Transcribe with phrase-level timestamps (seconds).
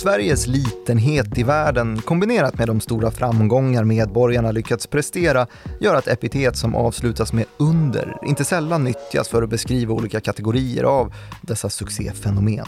[0.00, 5.46] Sveriges litenhet i världen kombinerat med de stora framgångar medborgarna lyckats prestera
[5.80, 10.84] gör att epitet som avslutas med under inte sällan nyttjas för att beskriva olika kategorier
[10.84, 12.66] av dessa succéfenomen.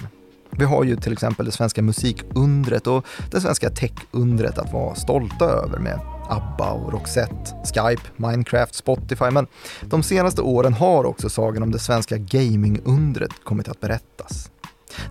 [0.51, 5.45] Vi har ju till exempel det svenska musikundret och det svenska techundret att vara stolta
[5.45, 9.31] över med ABBA och Roxette, Skype, Minecraft, Spotify.
[9.31, 9.47] Men
[9.81, 14.51] de senaste åren har också sagan om det svenska gamingundret kommit att berättas.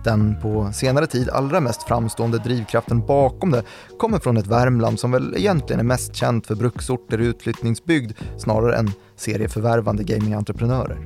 [0.04, 3.62] Den på senare tid allra mest framstående drivkraften bakom det
[3.98, 8.76] kommer från ett Värmland som väl egentligen är mest känt för bruksorter i utflyttningsbygd snarare
[8.76, 10.98] än serieförvärvande gamingentreprenörer.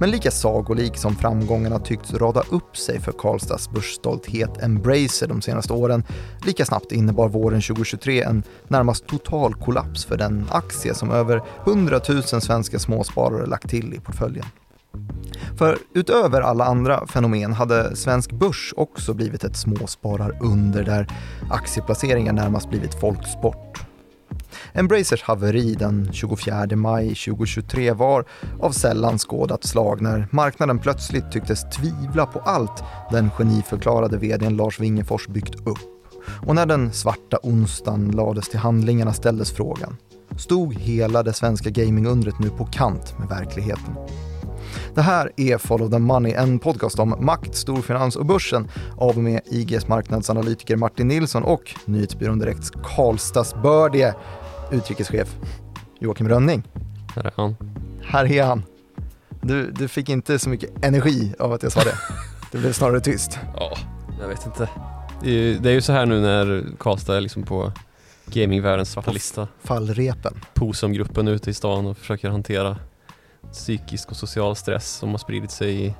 [0.00, 5.72] Men lika sagolik som framgångarna tyckts rada upp sig för Karlstads börsstolthet Embracer de senaste
[5.72, 6.04] åren,
[6.46, 12.00] lika snabbt innebar våren 2023 en närmast total kollaps för den aktie som över 100
[12.08, 14.46] 000 svenska småsparare lagt till i portföljen.
[15.58, 21.06] För utöver alla andra fenomen hade svensk börs också blivit ett småspararunder där
[21.50, 23.86] aktieplaceringar närmast blivit folksport.
[24.72, 28.24] Embracers haveri den 24 maj 2023 var
[28.60, 34.80] av sällan skådat slag när marknaden plötsligt tycktes tvivla på allt den geniförklarade vdn Lars
[34.80, 35.78] Wingefors byggt upp.
[36.46, 39.96] Och när den svarta onsdagen lades till handlingarna ställdes frågan.
[40.36, 43.94] Stod hela det svenska gamingundret nu på kant med verkligheten?
[44.94, 49.22] Det här är Follow the Money, en podcast om makt, storfinans och börsen av och
[49.22, 54.14] med IGs marknadsanalytiker Martin Nilsson och nyhetsbyrån Direkts Karlstadsbördige
[54.72, 55.36] utrikeschef
[56.00, 56.62] Joakim Rönning.
[57.16, 57.56] Här är han.
[58.02, 58.62] Här är han.
[59.42, 61.98] Du, du fick inte så mycket energi av att jag sa det.
[62.52, 63.38] Det blev snarare tyst.
[63.56, 63.76] Ja,
[64.20, 64.68] jag vet inte.
[65.22, 67.72] Det är, ju, det är ju så här nu när Karlstad är liksom på
[68.26, 69.48] gamingvärldens svarta lista.
[69.62, 70.34] Fallrepen.
[70.54, 72.76] Posum-gruppen ute i stan och försöker hantera
[73.52, 75.94] psykisk och social stress som har spridit sig i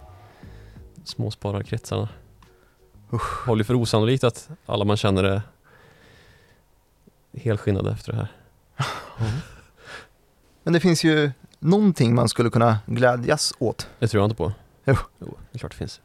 [1.04, 2.08] småspararkretsarna.
[3.12, 3.46] Usch.
[3.46, 5.42] Håller för osannolikt att alla man känner är
[7.32, 8.28] helskinnade efter det här.
[10.62, 13.88] Men det finns ju någonting man skulle kunna glädjas åt.
[13.98, 14.52] Det tror jag inte på.
[14.84, 14.94] Jo.
[15.18, 16.00] jo det är klart det finns.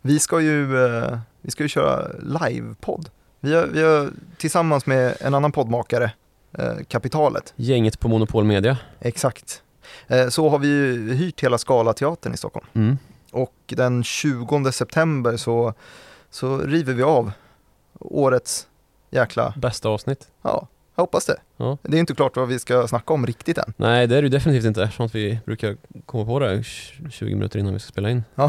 [0.00, 3.10] Vi ska ju, eh, vi ska ju köra livepodd.
[3.40, 6.12] Vi har, vi har tillsammans med en annan poddmakare,
[6.52, 8.78] eh, Kapitalet, Gänget på Monopol Media.
[9.00, 9.62] exakt,
[10.30, 12.66] så har vi ju hyrt hela Scalateatern i Stockholm.
[12.74, 12.98] Mm.
[13.32, 15.74] Och den 20 september så,
[16.30, 17.32] så river vi av
[18.00, 18.66] årets
[19.10, 20.28] jäkla, Bästa avsnitt.
[20.42, 21.36] ja, jag hoppas det.
[21.56, 21.78] Ja.
[21.82, 23.72] Det är inte klart vad vi ska snacka om riktigt än.
[23.76, 25.76] Nej det är det ju definitivt inte att vi brukar
[26.06, 26.62] komma på det
[27.10, 28.24] 20 minuter innan vi ska spela in.
[28.36, 28.48] Så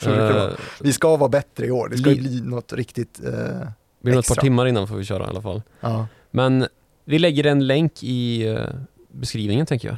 [0.06, 0.50] brukar det vara.
[0.50, 3.30] Eh, Vi ska vara bättre i år, det ska ju Li- bli något riktigt, eh,
[3.30, 3.68] blir det
[4.10, 4.34] ett par extra.
[4.42, 5.62] timmar innan får vi köra i alla fall.
[5.80, 6.06] ja.
[6.30, 6.66] Men
[7.04, 8.60] vi lägger en länk i eh,
[9.12, 9.96] beskrivningen tänker jag.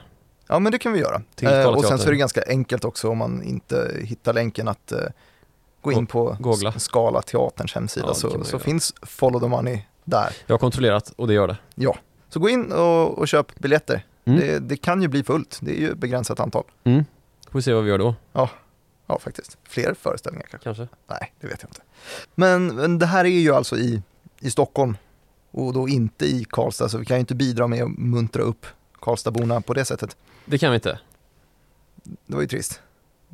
[0.48, 1.22] Ja men det kan vi göra.
[1.40, 4.92] Eh, och sen så är det ganska enkelt också om man inte hittar länken att
[4.92, 4.98] eh,
[5.82, 6.72] gå in på googla.
[6.72, 10.32] Skala Teaterns hemsida Ja, så, så finns Follow the Money där.
[10.46, 11.56] Jag har kontrollerat och det gör det.
[12.28, 14.06] Så gå in och, och köp biljetter.
[14.24, 14.40] Mm.
[14.40, 16.64] Det, det kan ju bli fullt, det är ju begränsat antal.
[16.84, 17.04] Mm.
[17.50, 18.14] Får vi se vad vi gör då,
[19.06, 20.64] Ja faktiskt, fler föreställningar kanske.
[20.64, 20.88] kanske.
[21.10, 21.80] Nej, det vet jag inte.
[22.34, 24.02] Men, men det här är ju alltså i,
[24.40, 24.96] i Stockholm
[25.50, 28.66] och då inte i Karlstad så vi kan ju inte bidra med att muntra upp
[29.00, 30.16] Karlstadborna på det sättet.
[30.44, 30.98] Det kan vi inte.
[32.02, 32.80] Det var ju trist.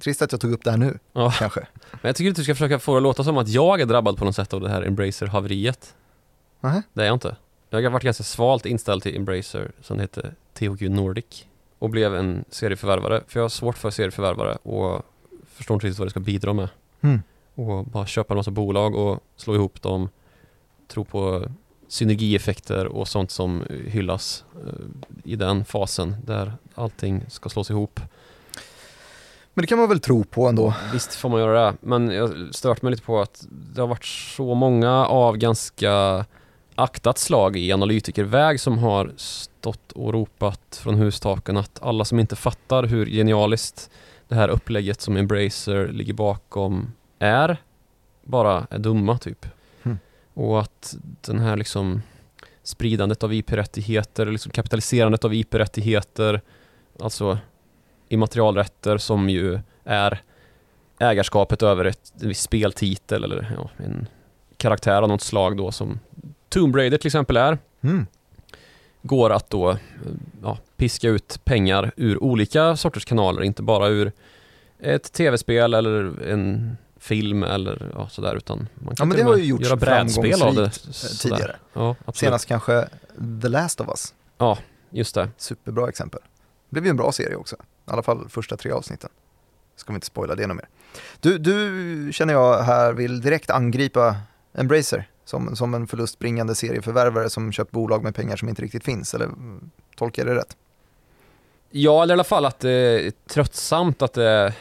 [0.01, 1.31] Trist att jag tog upp det här nu, Ja.
[1.39, 1.67] kanske.
[1.91, 3.87] Men jag tycker att du ska försöka få det att låta som att jag är
[3.87, 5.95] drabbad på något sätt av det här Embracer-haveriet.
[6.61, 6.83] Nähä?
[6.93, 7.37] Det är jag inte.
[7.71, 11.45] Jag har varit ganska svalt inställd till Embracer som heter THQ Nordic
[11.79, 13.23] och blev en serieförvärvare.
[13.29, 15.03] För jag har svårt för serieförvärvare och
[15.49, 16.69] förstår inte riktigt vad det ska bidra med.
[17.01, 17.23] Mm.
[17.55, 20.09] Och bara köpa en massa bolag och slå ihop dem.
[20.89, 21.47] Tro på
[21.95, 28.01] synergieffekter och sånt som hyllas eh, i den fasen där allting ska slås ihop.
[29.55, 30.75] Men det kan man väl tro på ändå.
[30.93, 34.05] Visst får man göra det, men jag stört mig lite på att det har varit
[34.05, 36.25] så många av ganska
[36.75, 42.37] aktat slag i analytikerväg som har stått och ropat från hustaken att alla som inte
[42.37, 43.91] fattar hur genialiskt
[44.29, 47.57] det här upplägget som Embracer ligger bakom är,
[48.25, 49.47] bara är dumma typ.
[50.35, 52.03] Och att den här liksom
[52.63, 56.41] spridandet av IP-rättigheter, liksom kapitaliserandet av IP-rättigheter,
[57.01, 57.39] alltså
[58.09, 60.23] immaterialrätter som ju är
[60.99, 64.07] ägarskapet över ett, en viss speltitel eller ja, en
[64.57, 66.01] karaktär av något slag då som
[66.49, 68.07] Tomb Raider till exempel är Mm.
[69.03, 69.79] går att då
[70.43, 74.13] ja, piska ut pengar ur olika sorters kanaler, inte bara ur
[74.79, 79.31] ett tv-spel eller en film eller ja, sådär utan man Ja kan men till det
[79.31, 81.23] har ju gjorts göra brädspel av det sådär.
[81.23, 81.57] tidigare.
[81.73, 81.97] Ja.
[82.15, 82.89] Senast kanske
[83.43, 84.15] The Last of Us,
[84.91, 85.29] Just det.
[85.37, 86.21] superbra exempel.
[86.71, 89.11] Det blev ju en bra serie också, i alla fall första tre avsnitten.
[89.77, 90.69] Ska vi inte spoila det något mer.
[91.21, 94.17] Du, du känner jag här vill direkt angripa
[94.55, 99.15] Embracer som, som en förlustbringande serieförvärvare som köpt bolag med pengar som inte riktigt finns,
[99.15, 100.57] eller mm, tolkar jag det rätt?
[101.71, 104.55] Ja, eller i alla fall att det är tröttsamt att det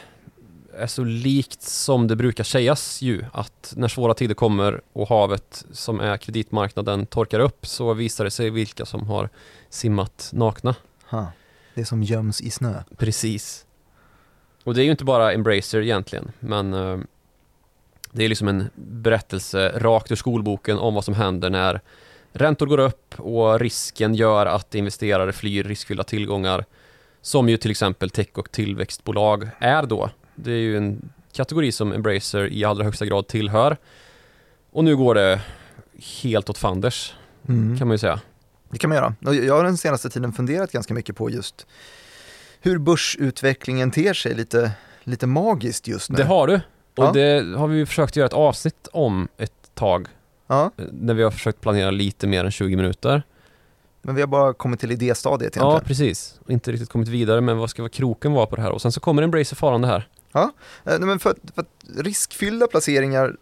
[0.78, 5.64] är så likt som det brukar sägas ju att när svåra tider kommer och havet
[5.72, 9.28] som är kreditmarknaden torkar upp så visar det sig vilka som har
[9.68, 10.74] simmat nakna.
[11.10, 11.26] Ha.
[11.74, 12.82] Det som göms i snö.
[12.96, 13.66] Precis.
[14.64, 16.98] Och det är ju inte bara Embracer egentligen, men eh,
[18.12, 21.80] det är liksom en berättelse rakt ur skolboken om vad som händer när
[22.32, 26.64] räntor går upp och risken gör att investerare flyr riskfyllda tillgångar
[27.22, 30.10] som ju till exempel tech och tillväxtbolag är då.
[30.34, 33.76] Det är ju en kategori som Embracer i allra högsta grad tillhör.
[34.72, 35.40] Och nu går det
[36.22, 37.14] helt åt fanders,
[37.48, 37.78] Mm.
[37.78, 38.20] kan man ju säga.
[38.70, 39.14] Det kan man göra.
[39.26, 41.66] Och Jag har den senaste tiden funderat ganska mycket på just
[42.60, 44.70] hur börsutvecklingen ter sig lite,
[45.04, 46.16] lite magiskt just nu.
[46.16, 46.54] Det har du.
[46.96, 47.12] Och Ja.
[47.12, 50.06] det har vi försökt göra ett avsnitt om ett tag.
[50.46, 53.22] Ja, eh, När vi har försökt planera lite mer än 20 minuter.
[54.06, 55.86] men vi har bara kommit till idéstadiet Ja, egentligen.
[55.86, 56.40] precis.
[56.44, 58.70] Och inte riktigt kommit vidare, men vad ska kroken vara på det här?
[58.70, 60.08] Och sen så kommer Embracer farande här.
[60.42, 60.48] Eh,
[60.84, 61.64] nej, men för, för
[62.02, 63.36] riskfyllda placeringar,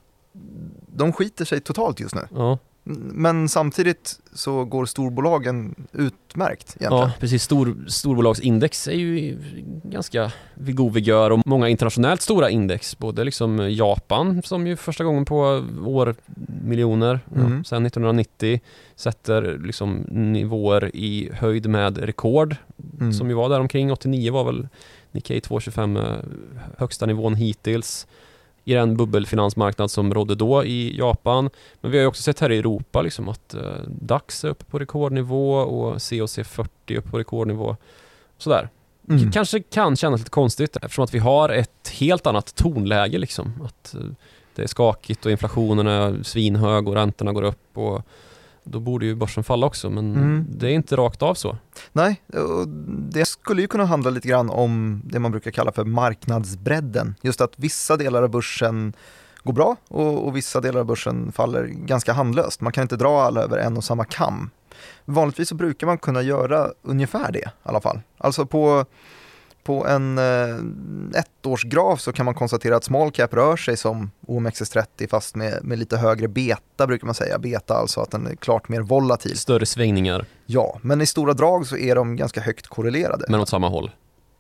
[0.87, 2.21] de skiter sig totalt just nu.
[2.35, 2.59] Ja,
[3.13, 6.93] Men samtidigt så går storbolagen utmärkt egentligen.
[7.09, 7.43] ja precis.
[7.43, 9.39] Stor, storbolagsindex är ju
[9.85, 12.99] ganska vid god vigör och många internationellt stora index.
[12.99, 16.15] Både liksom Japan som ju första gången på år
[16.65, 17.57] miljoner Mm.
[17.57, 18.61] ja, sen 1990
[18.97, 22.57] sätter liksom nivåer i höjd med rekord
[23.01, 23.13] Mm.
[23.13, 24.69] som ju var där omkring 89 var väl
[25.13, 26.17] Nikkei 225 eh,
[26.79, 28.07] högsta nivån hittills
[28.65, 31.51] i den bubbelfinansmarknad som rådde då i Japan.
[31.81, 34.65] Men vi har ju också sett här i Europa liksom att eh, DAX är uppe
[34.65, 37.77] på rekordnivå och COC 40 är uppe på rekordnivå.
[38.39, 38.69] Sådär.
[39.09, 39.33] Mm.
[39.33, 43.53] Kanske kan kännas lite konstigt eftersom att vi har ett helt annat tonläge liksom.
[43.65, 44.01] Att eh,
[44.55, 48.03] det är skakigt och inflationen är svinhög och räntorna går upp och
[48.65, 50.47] då borde ju börsen falla också men Mm.
[50.49, 51.57] det är inte rakt av så.
[51.93, 52.23] Nej,
[53.11, 57.15] det skulle ju kunna handla lite grann om det man brukar kalla för marknadsbredden.
[57.23, 58.93] Just att vissa delar av börsen
[59.45, 62.61] går bra och, och vissa delar av börsen faller ganska handlöst.
[62.61, 64.51] Man kan inte dra alla över en och samma kam.
[65.05, 68.01] Vanligtvis så brukar man kunna göra ungefär det i alla fall.
[68.19, 68.85] Alltså på,
[69.63, 75.09] på en eh, ettårsgraf så kan man konstatera att small cap rör sig som OMXS30
[75.09, 77.39] fast med, med lite högre beta brukar man säga.
[77.39, 79.39] Beta alltså att den är klart mer volatil.
[79.39, 83.25] Större svängningar Ja, men i stora drag så är de ganska högt korrelerade.
[83.29, 83.91] men åt samma håll.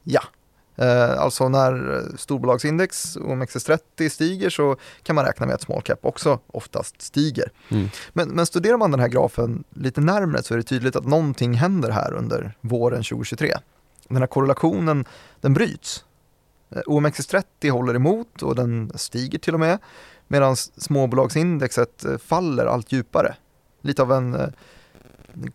[0.05, 0.23] Ja,
[0.77, 6.39] eh, alltså när storbolagsindex OMXS30 stiger så kan man räkna med att small cap också
[6.47, 7.51] oftast stiger.
[7.69, 7.89] Mm.
[8.13, 11.55] Men, men studerar man den här grafen lite närmre så är det tydligt att någonting
[11.55, 13.55] händer här under våren 2023.
[14.13, 15.05] Den här korrelationen,
[15.41, 16.05] den bryts.
[16.71, 19.79] Eh, OMXS30 håller emot och den stiger till och med
[20.29, 23.35] medan småbolagsindexet eh, faller allt djupare.
[23.81, 24.49] Lite av en eh,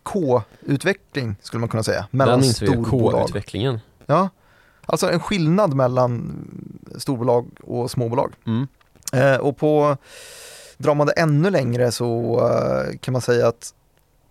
[0.03, 3.21] K-utveckling skulle man kunna säga mellan Den storbolag.
[3.21, 3.79] K-utvecklingen.
[4.05, 4.29] Ja,
[4.85, 6.35] alltså en skillnad mellan
[6.97, 8.33] storbolag och småbolag.
[8.45, 8.67] Mm.
[9.13, 9.97] Eh, och på,
[10.77, 13.73] drar man det ännu längre så eh, kan man säga att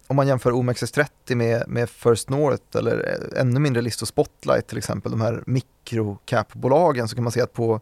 [0.06, 4.78] om man jämför OMXS30 med, med First North eller eh, ännu mindre listor Spotlight till
[4.78, 7.80] exempel, de här microcap-bolagen så kan man se att på,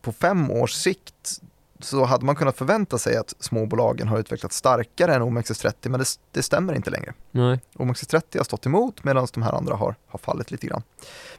[0.00, 1.40] på fem års sikt
[1.80, 6.06] så hade man kunnat förvänta sig att småbolagen har utvecklats starkare än OMXS30 men det,
[6.32, 7.14] det stämmer inte längre.
[7.30, 7.60] Nej.
[7.74, 10.82] OMXS30 har stått emot medan de här andra har, har fallit lite grann.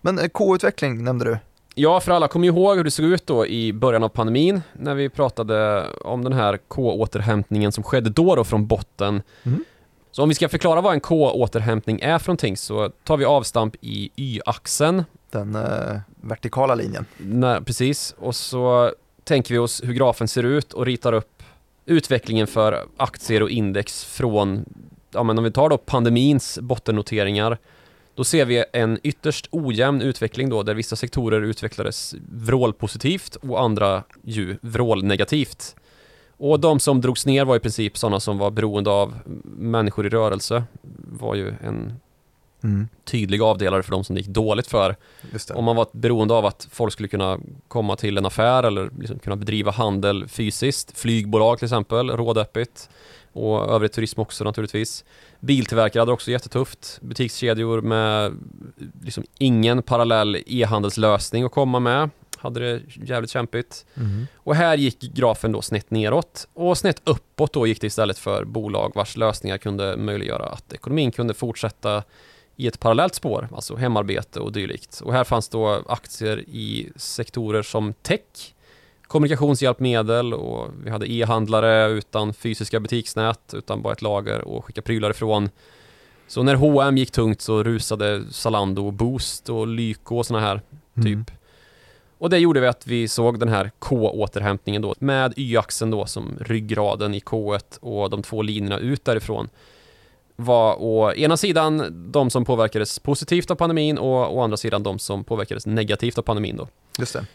[0.02, 1.38] Men eh, K-utveckling nämnde du.
[1.76, 4.62] Ja, för alla kommer ju ihåg hur det såg ut då i början av pandemin
[4.74, 9.22] när vi pratade om den här K-återhämtningen som skedde då, då från botten.
[9.44, 9.64] Mm.
[10.12, 13.76] Så om vi ska förklara vad en K-återhämtning är för någonting så tar vi avstamp
[13.82, 15.04] i Y-axeln.
[15.32, 17.06] Den eh, vertikala linjen.
[17.18, 21.44] När, precis, och så tänker vi oss hur grafen ser ut och ritar upp
[21.86, 24.66] utvecklingen för aktier och index från,
[25.12, 27.58] ja men om vi tar då pandemins bottennoteringar,
[28.16, 34.04] då ser vi en ytterst ojämn utveckling då, där vissa sektorer utvecklades vrålpositivt och andra
[34.24, 35.76] ju vrålnegativt.
[36.40, 39.14] Och de som drogs ner var i princip sådana som var beroende av
[39.58, 40.64] människor i rörelse,
[41.12, 41.94] var ju en
[42.64, 42.88] Mm.
[43.06, 44.96] tydlig avdelare för de som det gick dåligt för.
[45.54, 49.20] Om man var beroende av att folk skulle kunna komma till en affär eller liksom
[49.20, 52.90] kunna bedriva handel fysiskt, flygbolag till exempel, rådöppet
[53.34, 55.06] och övrig turism också naturligtvis.
[55.40, 58.34] Biltillverkare hade också jättetufft, butikskedjor med
[59.04, 63.86] liksom ingen parallell e-handelslösning att komma med, hade det jävligt kämpigt.
[63.98, 64.28] Mm.
[64.36, 68.46] Och här gick grafen då snett neråt och snett uppåt då gick det istället för
[68.46, 72.04] bolag vars lösningar kunde möjliggöra att ekonomin kunde fortsätta
[72.56, 75.02] i ett parallellt spår, alltså hemarbete och dylikt.
[75.02, 78.54] Och här fanns då aktier i sektorer som tech
[79.10, 85.10] kommunikationshjälpmedel och vi hade e-handlare utan fysiska butiksnät, utan bara ett lager och skicka prylar
[85.10, 85.50] ifrån.
[86.28, 90.62] Så när H&M gick tungt så rusade Zalando, Boost och Lyko och såna här
[90.96, 91.06] typ.
[91.06, 91.26] Mm.
[92.20, 96.38] Och det gjorde vi att vi såg den här K-återhämtningen då med Y-axeln då som
[96.42, 99.50] ryggraden i K1 och de två linjerna ut därifrån
[100.36, 105.00] var å ena sidan de som påverkades positivt av pandemin och å andra sidan de
[105.00, 106.68] som påverkades negativt av pandemin då.
[107.00, 107.26] Just det.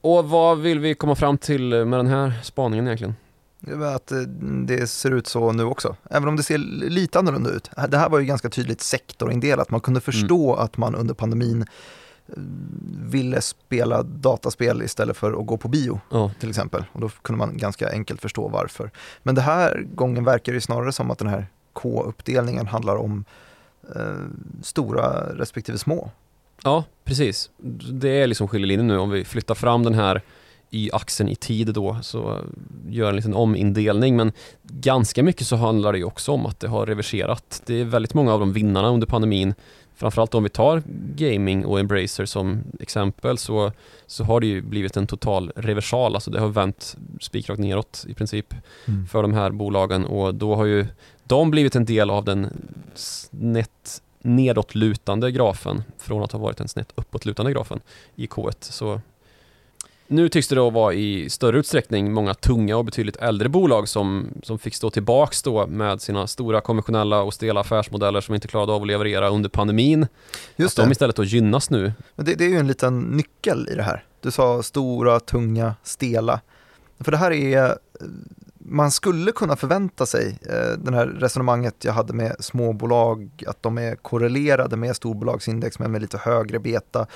[0.00, 3.14] Och vad vill vi komma fram till med den här spaningen egentligen?
[3.60, 4.18] Det är att eh,
[4.66, 7.70] det ser ut så nu också, även om det ser lite annorlunda ut.
[7.88, 11.66] Det här var ju ganska tydligt sektorindelat, man kunde förstå att man under pandemin
[13.10, 16.84] ville spela dataspel istället för att gå på bio Ja, till exempel.
[16.92, 18.90] Och då kunde man ganska enkelt förstå varför.
[19.22, 23.24] Men det här gången verkar det snarare som att den här K-uppdelningen handlar om
[23.96, 24.16] eh,
[24.62, 26.10] stora respektive små.
[26.64, 27.50] ja, precis.
[27.92, 30.22] Det är liksom skiljelinjen nu om vi flyttar fram den här
[30.70, 32.38] Y-axeln i tid då så
[32.88, 34.32] gör en liten omindelning men
[34.62, 37.62] ganska mycket så handlar det ju också om att det har reverserat.
[37.66, 39.54] Det är väldigt många av de vinnarna under pandemin
[39.98, 40.82] Framförallt om vi tar
[41.16, 43.72] gaming och Embracer som exempel så,
[44.06, 48.14] så har det ju blivit en total reversal, alltså det har vänt spikrakt neråt i
[48.14, 48.54] princip
[49.10, 50.04] för de här bolagen.
[50.04, 50.86] Och då har ju
[51.24, 52.48] de blivit en del av den
[52.94, 57.80] snett nedåtlutande grafen från att ha varit en snett uppåtlutande grafen
[58.16, 58.56] i K1.
[58.60, 59.00] Så
[60.08, 64.28] nu tycks det då vara i större utsträckning många tunga och betydligt äldre bolag som,
[64.42, 68.72] som fick stå tillbaks då med sina stora konventionella och stela affärsmodeller som inte klarade
[68.72, 70.06] av att leverera under pandemin.
[70.56, 70.92] Just att de det.
[70.92, 71.92] istället då gynnas nu.
[72.14, 74.04] Men det, det är ju en liten nyckel i det här.
[74.20, 76.40] Du sa stora, tunga, stela.
[77.00, 77.78] För det här är,
[78.58, 83.78] man skulle kunna förvänta sig, eh, det här resonemanget jag hade med småbolag, att de
[83.78, 87.06] är korrelerade med storbolagsindex men med lite högre beta.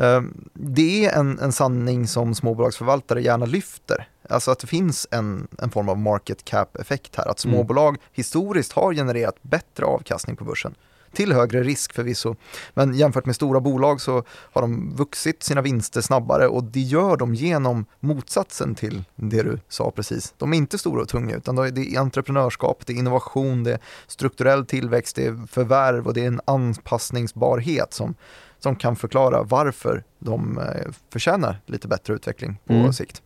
[0.00, 4.08] Eh, Det är en, en sanning som småbolagsförvaltare gärna lyfter.
[4.28, 7.28] Alltså att det finns en, en form av market cap-effekt här.
[7.28, 7.54] Att Mm.
[7.56, 10.74] småbolag historiskt har genererat bättre avkastning på börsen.
[11.12, 12.36] Till högre risk förvisso.
[12.74, 17.16] Men jämfört med stora bolag så har de vuxit sina vinster snabbare och det gör
[17.16, 20.34] de genom motsatsen till det du sa precis.
[20.36, 21.62] De är inte stora och tunga utan det
[21.94, 26.26] är entreprenörskap, det är innovation, det är strukturell tillväxt, det är förvärv och det är
[26.28, 28.14] en anpassningsbarhet som,
[28.60, 32.92] som kan förklara varför de eh, förtjänar lite bättre utveckling på Mm.
[32.92, 33.22] sikt.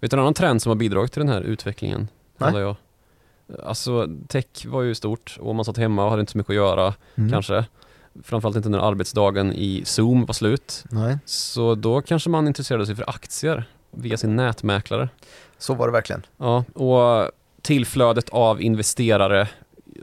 [0.00, 2.08] Vet du en annan trend som har bidragit till den här utvecklingen?
[2.38, 2.54] Nej.
[2.60, 2.76] Jag.
[3.64, 6.56] Alltså tech var ju stort och man satt hemma och hade inte så mycket att
[6.56, 7.30] göra Mm.
[7.32, 7.64] kanske.
[8.22, 10.84] Framförallt inte när arbetsdagen i Zoom var slut.
[10.90, 15.08] Nej, Så då kanske man intresserade sig för aktier via sin nätmäklare.
[15.58, 16.26] så var det verkligen.
[16.36, 17.30] Ja, och
[17.62, 19.48] tillflödet av investerare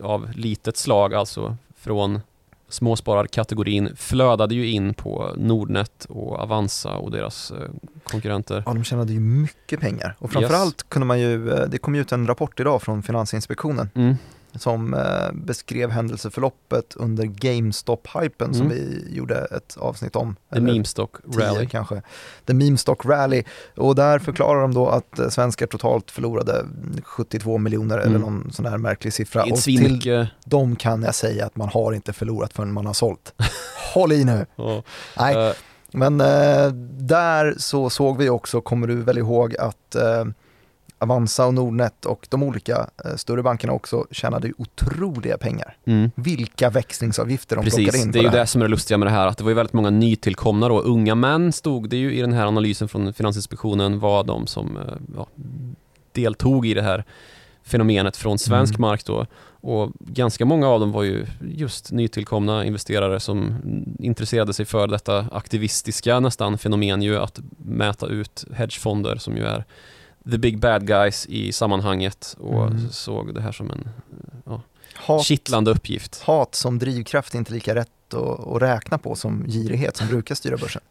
[0.01, 2.19] av litet slag, alltså från
[2.73, 7.57] småspararkategorin, flödade ju in på Nordnet och Avanza och deras eh,
[8.03, 8.63] konkurrenter.
[8.65, 12.01] Ja, de tjänade ju mycket pengar och framförallt kunde man ju, eh, det kom ju
[12.01, 14.15] ut en rapport idag från Finansinspektionen Mm.
[14.55, 18.69] Som eh, beskrev händelseförloppet under GameStop-hypen som Mm.
[18.69, 20.35] vi gjorde ett avsnitt om.
[20.35, 21.67] The eller meme stock tio rally.
[21.67, 22.01] kanske.
[22.45, 23.43] The Meme Stock Rally.
[23.77, 26.65] Och där förklarar de då att eh, svenskar totalt förlorade
[27.03, 28.21] 72 miljoner eller Mm.
[28.21, 29.43] någon sån här märklig siffra.
[29.43, 33.33] Och till dem kan jag säga att man har inte förlorat förrän man har sålt.
[33.93, 34.45] Håll i nu!
[34.55, 34.83] Ja.
[35.17, 35.53] Nej, Eh,
[35.95, 36.67] men eh,
[36.99, 40.25] där så såg vi också, kommer du väl ihåg att eh,
[41.03, 45.77] Avanza och Nordnet och de olika eh, större bankerna också tjänade ju otroliga pengar.
[45.85, 46.11] mm.
[46.15, 49.07] Vilka växlingsavgifter de plockade Precis, in det är ju det som är det lustiga med
[49.07, 52.13] det här, att det var ju väldigt många nytillkomna då, unga män stod det ju
[52.13, 54.83] i den här analysen från Finansinspektionen var de som eh,
[55.15, 55.27] ja,
[56.11, 57.03] deltog i det här
[57.63, 58.81] fenomenet från svensk Mm.
[58.81, 59.25] mark då.
[59.61, 63.55] Och ganska många av dem var ju just nytillkomna investerare som
[63.99, 69.63] intresserade sig för detta aktivistiska nästan fenomen ju att mäta ut hedgefonder som ju är
[70.31, 72.89] the big bad guys i sammanhanget och Mm.
[72.89, 73.89] såg det här som en
[74.95, 76.21] Hat, kittlande uppgift.
[76.21, 80.35] hat som drivkraft är inte lika rätt att, att räkna på som girighet som brukar
[80.35, 80.81] styra börsen.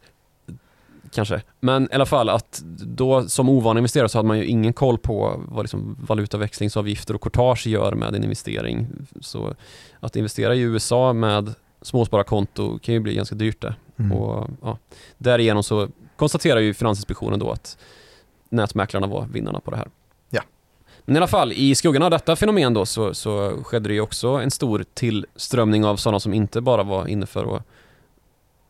[1.11, 1.41] Kanske.
[1.59, 4.97] Men i alla fall att då som ovan investerare så hade man ju ingen koll
[4.97, 8.87] på vad liksom valutaväxlingsavgifter och courtage gör med en investering.
[9.21, 9.55] Så
[9.99, 13.75] att investera i USA med småspararkonto kan ju bli ganska dyrt det.
[13.99, 14.11] Mm.
[14.11, 14.77] Och, ja,
[15.17, 17.77] därigenom så konstaterar ju Finansinspektionen då att
[18.53, 19.89] nätmäklarna var vinnarna på det här.
[20.29, 20.41] Ja.
[21.05, 24.01] Men i alla fall, i skuggan av detta fenomen då så, så skedde det ju
[24.01, 27.63] också en stor tillströmning av sådana som inte bara var inne för att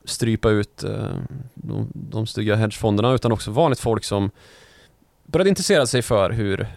[0.06, 1.16] strypa ut eh,
[1.54, 4.32] de, de stygga hedgefonderna utan också vanligt folk som
[5.24, 6.68] började intressera sig för hur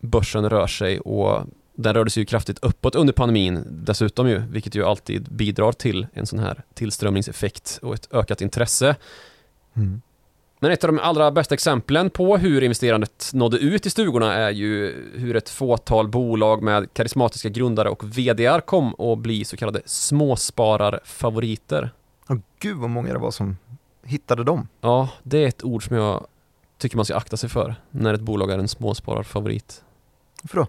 [0.00, 4.74] börsen rör sig och den rörde sig ju kraftigt uppåt under pandemin dessutom ju, vilket
[4.74, 8.96] ju alltid bidrar till en sån här tillströmningseffekt och ett ökat intresse.
[9.74, 10.02] Mm.
[10.66, 14.50] Men ett av de allra bästa exemplen på hur investerandet nådde ut i stugorna är
[14.50, 19.80] ju hur ett fåtal bolag med karismatiska grundare och VDR kom att bli så kallade
[19.84, 21.90] småspararfavoriter.
[22.28, 23.56] Och gud vad många det var som
[24.04, 24.68] hittade dem.
[24.80, 26.26] Ja, det är ett ord som jag
[26.78, 29.84] tycker man ska akta sig för när ett bolag är en småspararfavorit.
[30.42, 30.66] Varför då?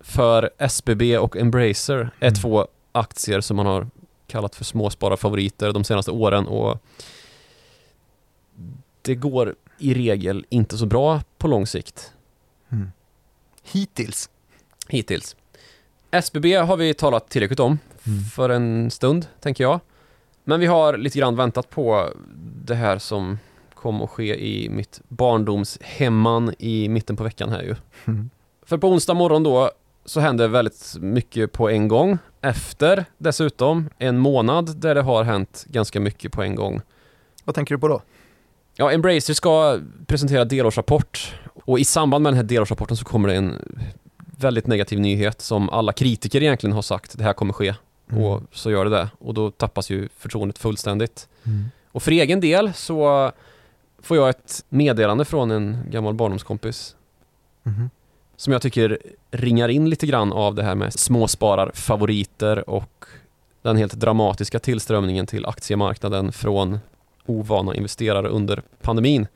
[0.00, 2.34] För SBB och Embracer är Mm.
[2.34, 3.86] två aktier som man har
[4.26, 6.82] kallat för småspararfavoriter de senaste åren och
[9.02, 12.12] det går i regel inte så bra på lång sikt
[12.72, 12.92] Mm.
[13.62, 14.30] Hittills.
[14.88, 15.36] hittills.
[16.10, 18.24] SBB har vi talat tillräckligt om Mm.
[18.24, 19.80] för en stund, tänker jag.
[20.44, 22.08] Men vi har lite grann väntat på
[22.64, 23.38] det här som
[23.74, 27.76] kom att ske i mitt barndomshemman i mitten på veckan här ju.
[28.04, 28.30] Mm.
[28.62, 29.70] För på onsdag morgon då
[30.04, 32.18] så hände väldigt mycket på en gång.
[32.40, 36.80] Efter dessutom en månad där det har hänt ganska mycket på en gång.
[37.44, 38.02] Vad tänker du på då?
[38.80, 41.34] Ja, Embracer ska presentera delårsrapport
[41.64, 43.56] och i samband med den här delårsrapporten så kommer det en
[44.16, 47.74] väldigt negativ nyhet som alla kritiker egentligen har sagt det här kommer ske
[48.12, 48.24] Mm.
[48.24, 51.28] och så gör det det och då tappas ju förtroendet fullständigt.
[51.46, 51.64] Mm.
[51.92, 53.32] Och för egen del så
[54.02, 56.96] får jag ett meddelande från en gammal barndomskompis
[57.62, 57.90] Mhm.
[58.36, 58.98] som jag tycker
[59.30, 63.04] ringar in lite grann av det här med småspararfavoriter och
[63.62, 66.78] den helt dramatiska tillströmningen till aktiemarknaden från
[67.26, 69.26] ovana investerare under pandemin.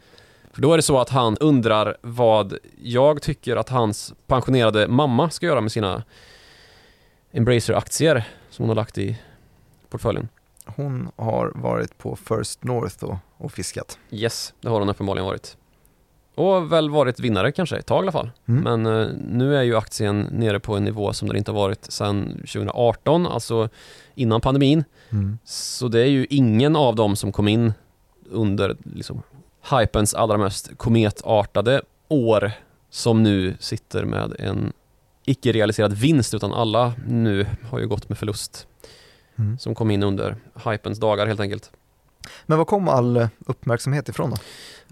[0.52, 5.30] För då är det så att han undrar vad jag tycker att hans pensionerade mamma
[5.30, 6.02] ska göra med sina
[7.32, 9.18] Embracer-aktier som hon har lagt i
[9.88, 10.28] portföljen.
[10.64, 13.98] Hon har varit på First North och, och fiskat.
[14.10, 15.56] Yes, det har hon uppenbarligen varit.
[16.34, 18.30] Och väl varit vinnare kanske, ett tag i alla fall.
[18.48, 18.62] Mm.
[18.62, 21.92] Men eh, nu är ju aktien nere på en nivå som den inte har varit
[21.92, 23.68] sedan 2018, alltså
[24.14, 24.84] innan pandemin.
[25.10, 25.38] Mm.
[25.44, 27.72] Så det är ju ingen av dem som kom in
[28.30, 29.22] under liksom,
[29.70, 32.52] hypens allra mest kometartade år
[32.90, 34.72] som nu sitter med en
[35.24, 38.66] icke-realiserad vinst utan alla nu har ju gått med förlust
[39.38, 39.58] Mm.
[39.58, 41.70] som kom in under hypens dagar helt enkelt.
[42.46, 44.36] Men var kom all uppmärksamhet ifrån då?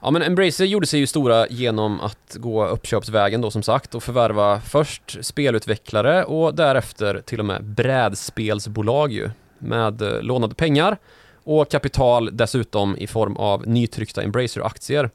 [0.05, 4.03] Ja men Embracer gjorde sig ju stora genom att gå uppköpsvägen då som sagt och
[4.03, 10.97] förvärva först spelutvecklare och därefter till och med brädspelsbolag ju med eh, lånade pengar
[11.45, 15.11] och kapital dessutom i form av nytryckta Embracer-aktier.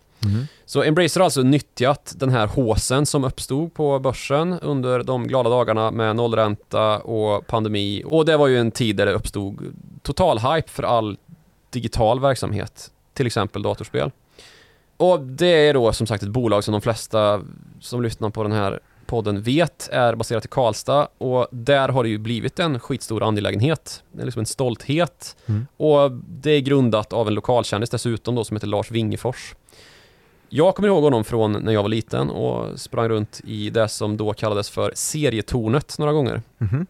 [0.66, 5.50] Så Embracer har alltså nyttjat den här håsen som uppstod på börsen under de glada
[5.50, 10.40] dagarna med nollränta och pandemi och det var ju en tid där det uppstod total
[10.40, 11.18] hype för all
[11.70, 14.12] digital verksamhet, till exempel datorspel.
[14.98, 17.42] Och det är då som sagt ett bolag som de flesta
[17.80, 22.10] som lyssnar på den här podden vet är baserat i Karlstad och där har det
[22.10, 24.04] ju blivit en skitstor angelägenhet.
[24.12, 25.68] Det är liksom en stolthet Mm.
[25.78, 29.56] och det är grundat av en lokalkändis dessutom då som heter Lars Wingefors.
[30.50, 34.18] Jag kommer ihåg honom från när jag var liten och sprang runt i det som
[34.18, 36.42] då kallades för serietornet några gånger.
[36.58, 36.86] Mhm.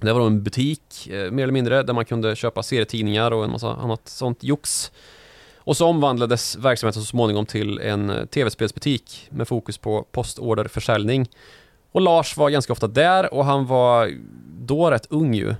[0.00, 3.44] Det var då en butik, eh, mer eller mindre, där man kunde köpa serietidningar och
[3.44, 4.92] en massa annat sånt jox.
[5.64, 11.28] Och så omvandlades verksamheten så småningom till en eh, tv-spelsbutik med fokus på postorderförsäljning.
[11.92, 14.12] Och Lars var ganska ofta där och han var
[14.60, 15.54] då rätt ung ju.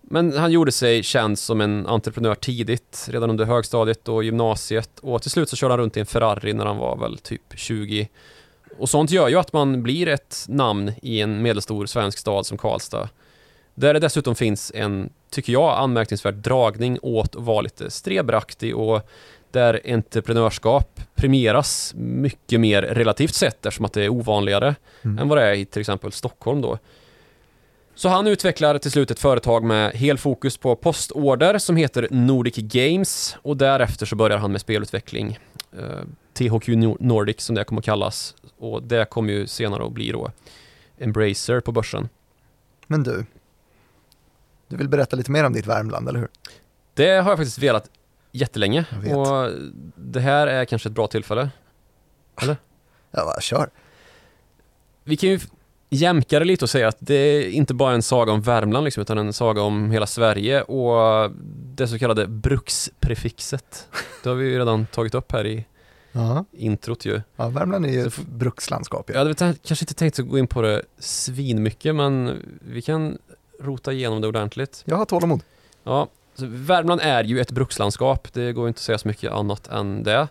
[0.00, 5.22] Men han gjorde sig känd som en entreprenör tidigt, redan under högstadiet och gymnasiet och
[5.22, 8.08] till slut så körde han runt i en Ferrari när han var väl typ 20.
[8.78, 12.58] Och sånt gör ju att man blir ett namn i en medelstor svensk stad som
[12.58, 13.08] Karlstad.
[13.80, 19.08] Där det dessutom finns en, tycker jag, anmärkningsvärd dragning åt att vara lite strebraktig och
[19.50, 25.18] där entreprenörskap premieras mycket mer relativt sett eftersom att det är ovanligare Mm.
[25.18, 26.78] än vad det är i till exempel Stockholm då.
[27.94, 33.36] Så han utvecklar till slut ett företag med helfokus på postorder som heter Nordic Games
[33.42, 35.38] och därefter så börjar han med spelutveckling.
[35.78, 39.92] Eh, THQ Nor- Nordic som det kommer att kallas och det kommer ju senare att
[39.92, 40.30] bli då
[40.98, 42.08] Embracer på börsen.
[42.86, 43.24] Men du,
[44.70, 46.28] du vill berätta lite mer om ditt Värmland, eller hur?
[46.94, 47.90] Det har jag faktiskt velat
[48.32, 49.52] jättelänge Jag och
[49.96, 51.50] det här är kanske ett bra tillfälle.
[53.12, 53.70] Ja, va, kör.
[55.04, 55.40] Vi kan ju
[55.90, 59.00] jämka det lite och säga att det är inte bara en saga om Värmland liksom,
[59.00, 61.30] utan en saga om hela Sverige och
[61.76, 63.88] det så kallade bruksprefixet.
[64.22, 65.64] Det har vi ju redan tagit upp här i
[66.12, 66.44] Ja.
[66.52, 67.20] introt ju.
[67.36, 69.04] ja, Värmland är ju ett brukslandskap.
[69.08, 69.18] Jag Ja.
[69.18, 73.18] hade väl t- kanske inte tänkt att gå in på det svinmycket men vi kan
[73.60, 74.82] rota igenom det ordentligt.
[74.84, 75.40] Jag har tålamod.
[75.84, 79.68] Ja, så Värmland är ju ett brukslandskap, det går inte att säga så mycket annat
[79.68, 80.28] än det.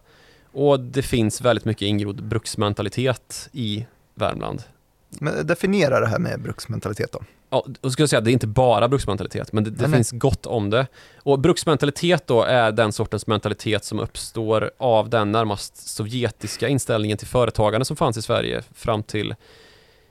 [0.52, 4.64] Och det finns väldigt mycket ingrodd bruksmentalitet i Värmland.
[5.10, 7.20] Men definiera det här med bruksmentalitet då.
[7.50, 10.12] Ja, och skulle jag säga att det är inte bara bruksmentalitet, men det, det finns
[10.12, 10.88] gott om det.
[11.18, 17.28] Och bruksmentalitet då är den sortens mentalitet som uppstår av den närmast sovjetiska inställningen till
[17.28, 19.36] företagande som fanns i Sverige fram till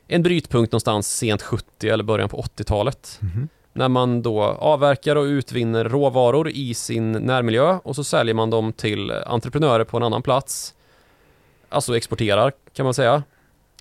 [0.08, 3.20] en brytpunkt någonstans sent 70 eller början på 80-talet.
[3.72, 8.72] När man då avverkar och utvinner råvaror i sin närmiljö och så säljer man dem
[8.72, 10.74] till entreprenörer på en annan plats.
[11.68, 13.22] Alltså exporterar kan man säga.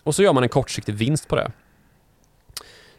[0.04, 1.52] Och så gör man en kortsiktig vinst på det.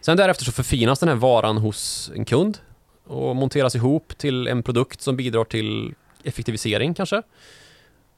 [0.00, 2.58] Sen därefter så förfinas den här varan hos en kund
[3.06, 7.22] och monteras ihop till en produkt som bidrar till effektivisering kanske.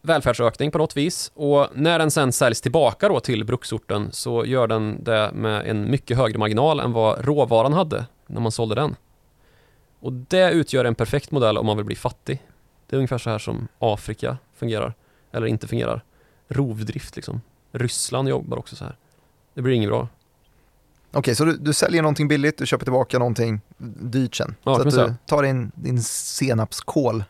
[0.03, 4.67] Välfärdsökning på något vis och när den sen säljs tillbaka då till bruksorten så gör
[4.67, 8.97] den det med en mycket högre marginal än vad råvaran hade när man sålde den.
[10.01, 12.43] Och det utgör en perfekt modell om man vill bli fattig.
[12.87, 14.95] Det är ungefär så här som Afrika fungerar,
[15.33, 16.05] eller inte fungerar.
[16.49, 17.41] Rovdrift liksom.
[17.73, 18.97] Ryssland jobbar också så här.
[19.55, 20.09] Det blir inget bra.
[21.13, 23.61] Okej, så du, du säljer någonting billigt, du köper tillbaka någonting
[24.01, 24.55] dyrt sen.
[24.63, 27.25] Ja, så att du tar in din senapskål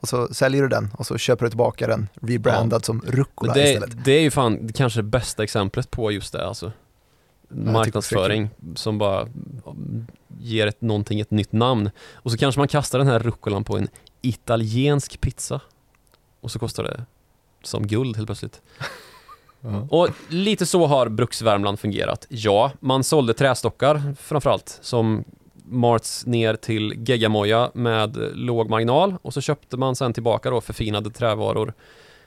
[0.00, 3.72] och så säljer du den och så köper du tillbaka den rebrandad som rucola det,
[3.72, 4.04] istället.
[4.04, 6.72] det är ju fan kanske det bästa exemplet på just det alltså.
[7.48, 9.28] Marknadsföring som bara
[10.40, 11.90] ger ett, någonting ett nytt namn.
[12.12, 13.88] Och så kanske man kastar den här rucolan på en
[14.20, 15.60] italiensk pizza.
[16.40, 17.04] Och så kostar det
[17.62, 18.60] som guld helt plötsligt.
[19.60, 19.86] Ja.
[19.90, 22.26] Och lite så har Bruksvärmland fungerat.
[22.28, 25.24] Ja, man sålde trästockar framförallt som
[25.70, 31.10] marts ner till geggamoja med låg marginal och så köpte man sen tillbaka då förfinade
[31.10, 31.72] trävaror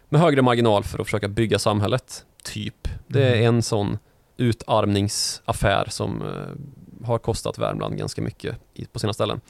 [0.09, 2.25] med högre marginal för att försöka bygga samhället.
[2.43, 2.87] Typ.
[3.07, 3.55] Det är Mm.
[3.55, 3.97] en sån
[4.37, 8.55] utarmningsaffär som eh, har kostat Värmland ganska mycket
[8.91, 9.41] på sina ställen.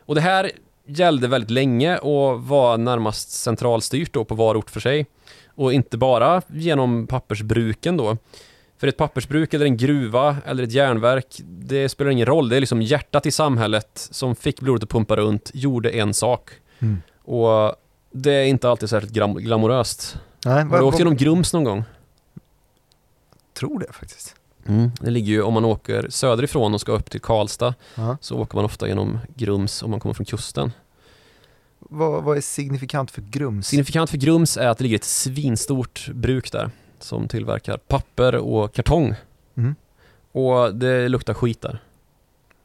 [0.00, 0.50] Och det här
[0.86, 5.06] gällde väldigt länge och var närmast centralstyrt då på var ort för sig.
[5.54, 8.16] Och inte bara genom pappersbruken då.
[8.78, 12.48] För ett pappersbruk eller en gruva eller ett järnverk, det spelar ingen roll.
[12.48, 16.50] Det är liksom hjärtat i samhället som fick blodet att pumpa runt, gjorde en sak.
[16.78, 17.02] Mm.
[17.24, 17.74] Och
[18.12, 20.16] det är inte alltid särskilt glam- glamoröst.
[20.44, 21.84] Nej, Har du åkt genom Grums någon gång?
[23.58, 24.34] tror det faktiskt.
[25.00, 28.16] Det ligger ju, om man åker söderifrån och ska upp till Karlstad, Ja.
[28.20, 30.72] så åker man ofta genom Grums om man kommer från kusten.
[31.78, 33.66] Vad, vad är signifikant för Grums?
[33.66, 36.70] Signifikant för Grums är att det ligger ett svinstort bruk där
[37.02, 39.14] som tillverkar papper och kartong.
[39.54, 39.74] Mm.
[40.32, 41.82] Och det luktar skit där.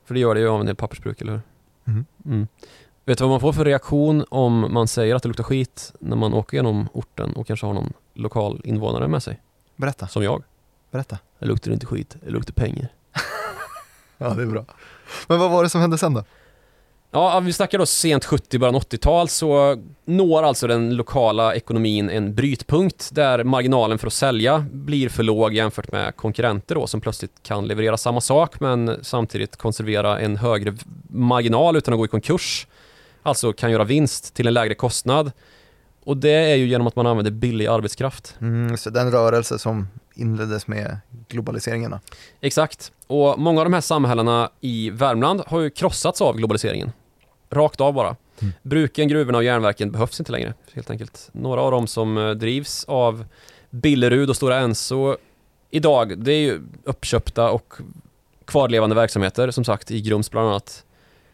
[0.05, 1.41] För det gör det ju av en del pappersbruk, eller hur?
[1.87, 2.05] Mm.
[2.25, 2.47] Mm.
[3.05, 6.15] Vet du vad man får för reaktion om man säger att det luktar skit när
[6.15, 9.41] man åker genom orten och kanske har någon lokal invånare med sig?
[9.75, 10.43] Berätta, Som jag.
[10.91, 11.17] berätta.
[11.39, 12.87] Det luktar inte skit, det luktar pengar.
[14.17, 14.65] Ja, det är bra.
[15.27, 16.23] Men vad var det som hände sen då?
[17.13, 22.35] Ja, vi snackar då sent 70, början 80-tal så når alltså den lokala ekonomin en
[22.35, 27.43] brytpunkt där marginalen för att sälja blir för låg jämfört med konkurrenter då som plötsligt
[27.43, 30.75] kan leverera samma sak men samtidigt konservera en högre
[31.09, 32.67] marginal utan att gå i konkurs.
[33.23, 35.31] Alltså kan göra vinst till en lägre kostnad.
[36.03, 38.35] Och det är ju genom att man använder billig arbetskraft.
[38.41, 40.97] Mm, så den rörelse som inleddes med
[41.27, 41.91] globaliseringen.
[41.91, 41.99] då.
[42.41, 42.91] Exakt.
[43.07, 46.91] Och många av de här samhällena i Värmland har ju krossats av globaliseringen.
[47.51, 48.15] Rakt av bara.
[48.41, 48.53] Mm.
[48.63, 51.29] Bruken, gruvorna och järnverken behövs inte längre, helt enkelt.
[51.31, 53.25] Några av dem som eh, drivs av
[53.69, 55.17] Billerud och Stora Enso
[55.69, 57.73] idag, det är ju uppköpta och
[58.45, 60.85] kvarlevande verksamheter, som sagt, i Grums bland annat.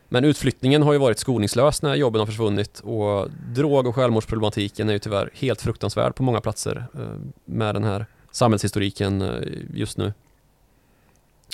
[0.09, 4.93] Men utflyttningen har ju varit skoningslös när jobben har försvunnit och drog och självmordsproblematiken är
[4.93, 7.01] ju tyvärr helt fruktansvärd på många platser eh,
[7.45, 9.29] med den här samhällshistoriken eh,
[9.73, 10.13] just nu.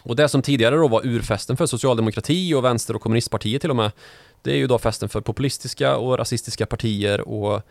[0.04, 3.76] Och det som tidigare då var urfesten för socialdemokrati och vänster och kommunistpartier till och
[3.76, 3.92] med,
[4.42, 7.62] det är ju då festen för populistiska och rasistiska partier och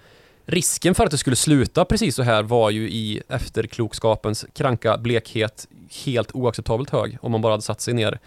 [0.46, 5.68] risken för att det skulle sluta precis så här var ju i efterklokskapens kranka blekhet
[6.04, 8.18] helt oacceptabelt hög om man bara hade satt sig ner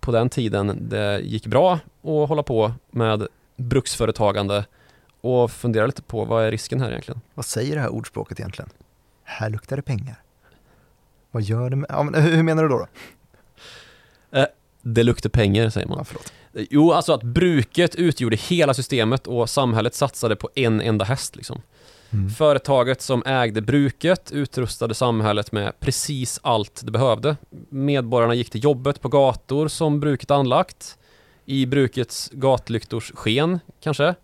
[0.00, 3.26] på den tiden det gick bra att hålla på med
[3.56, 4.64] bruksföretagande
[5.20, 7.20] och fundera lite på vad är risken här egentligen?
[7.34, 8.70] Vad säger det här ordspråket egentligen?
[9.24, 10.21] Här luktar det pengar.
[11.32, 11.86] Vad gör det med...
[11.88, 12.78] Ja, men hur menar du då?
[12.78, 12.86] då?
[14.82, 15.98] Det luktar pengar säger man.
[15.98, 16.32] Ja, förlåt.
[16.52, 21.62] Jo, alltså att bruket utgjorde hela systemet och samhället satsade på en enda häst liksom.
[22.10, 22.30] Mm.
[22.30, 27.36] Företaget som ägde bruket utrustade samhället med precis allt det behövde.
[27.68, 30.98] Medborgarna gick till jobbet på gator som bruket anlagt.
[31.44, 34.14] I brukets gatlyktors sken, kanske.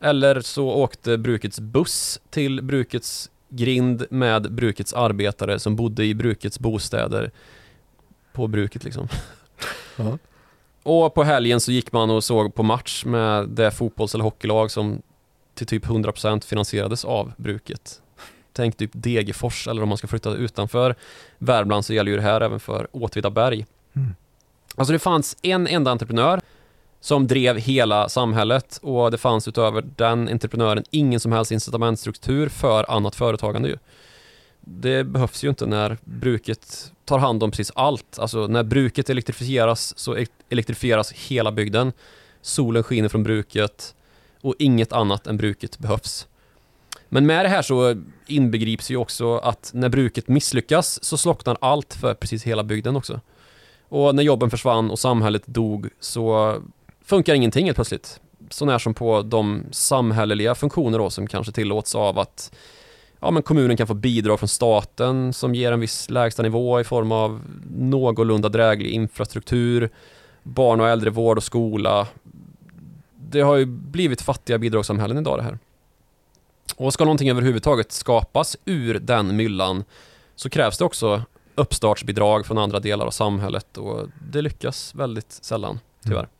[0.00, 6.58] Eller så åkte brukets buss till brukets grind med brukets arbetare som bodde i brukets
[6.58, 7.30] bostäder
[8.32, 9.08] på bruket liksom.
[9.96, 10.18] Ja.
[10.82, 14.70] Och på helgen så gick man och såg på match med det fotbolls eller hockeylag
[14.70, 15.02] som
[15.54, 18.02] till typ 100% finansierades av bruket.
[18.52, 20.94] Tänk typ Degerfors eller om man ska flytta utanför
[21.38, 23.66] Värmland så gäller ju det här även för Åtvidaberg.
[23.96, 24.14] Mm.
[24.76, 26.40] Alltså det fanns en enda entreprenör
[27.00, 32.90] som drev hela samhället och det fanns utöver den entreprenören ingen som helst incitamentstruktur för
[32.90, 33.78] annat företagande ju.
[34.60, 38.18] Det behövs ju inte när bruket tar hand om precis allt.
[38.18, 41.92] Alltså när bruket elektrifieras så e- elektrifieras hela bygden.
[42.42, 43.94] Solen skiner från bruket
[44.40, 46.26] och inget annat än bruket behövs.
[47.08, 51.94] Men med det här så inbegrips ju också att när bruket misslyckas så slocknar allt
[51.94, 53.20] för precis hela bygden också.
[53.88, 56.56] Och när jobben försvann och samhället dog så
[57.08, 58.20] funkar ingenting helt plötsligt.
[58.50, 62.52] Så när som på de samhälleliga funktioner då som kanske tillåts av att
[63.20, 66.84] ja, men kommunen kan få bidrag från staten som ger en viss lägsta nivå i
[66.84, 67.40] form av
[67.76, 69.90] någorlunda dräglig infrastruktur,
[70.42, 72.06] barn och äldrevård och skola.
[73.14, 75.58] Det har ju blivit fattiga bidragssamhällen idag det här.
[76.76, 79.84] Och ska någonting överhuvudtaget skapas ur den myllan
[80.34, 81.22] så krävs det också
[81.54, 86.18] uppstartsbidrag från andra delar av samhället och det lyckas väldigt sällan, tyvärr.
[86.18, 86.30] Mm.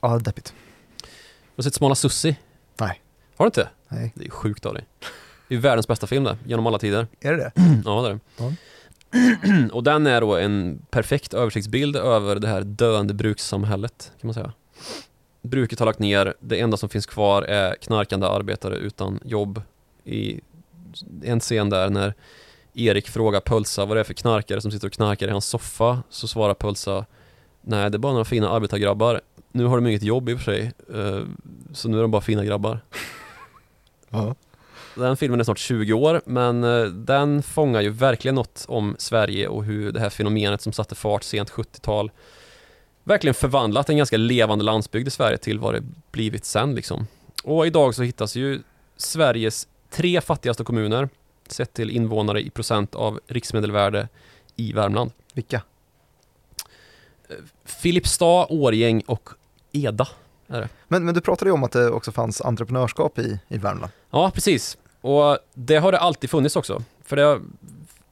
[0.00, 0.54] Ja, deppigt.
[1.02, 2.36] Har du sett Smala Sussi?
[2.80, 3.02] Nej.
[3.36, 3.68] Har du inte?
[3.88, 4.12] Nej.
[4.14, 4.84] Det är sjukt av dig.
[5.48, 7.06] Det är världens bästa film det, genom alla tider.
[7.20, 7.52] Är det det?
[7.84, 8.20] ja, det är det.
[8.36, 8.52] Ja.
[9.72, 14.52] Och den är då en perfekt översiktsbild över det här döende brukssamhället, kan man säga.
[15.42, 19.62] Bruket har lagt ner, det enda som finns kvar är knarkande arbetare utan jobb.
[20.04, 20.40] I
[21.22, 22.14] en scen där när
[22.74, 26.02] Erik frågar Pölsa vad det är för knarkare som sitter och knarkar i hans soffa,
[26.10, 27.06] så svarar Pölsa
[27.68, 29.20] Nej, det är bara några fina arbetargrabbar.
[29.56, 31.24] Nu har de inget jobb i och för sig, eh,
[31.72, 32.80] så nu är de bara fina grabbar.
[34.08, 34.34] Ja.
[34.94, 39.48] Den filmen är snart 20 år, men eh, den fångar ju verkligen något om Sverige
[39.48, 42.10] och hur det här fenomenet som satte fart sent 70-tal
[43.04, 47.06] verkligen förvandlat en ganska levande landsbygd i Sverige till vad det blivit sen liksom.
[47.44, 48.60] Och idag så hittas ju
[48.96, 51.08] Sveriges tre fattigaste kommuner
[51.46, 54.08] sett till invånare i procent av riksmedelvärde
[54.56, 55.10] i Värmland.
[55.34, 55.62] Vilka?
[57.64, 59.30] Filipstad, Årgäng och
[59.72, 60.08] Eda
[60.46, 60.68] är det.
[60.88, 63.92] Men, men du pratade ju om att det också fanns entreprenörskap i, i Värmland.
[64.10, 64.78] Ja, precis.
[65.00, 66.82] Och det har det alltid funnits också.
[67.04, 67.40] För det har,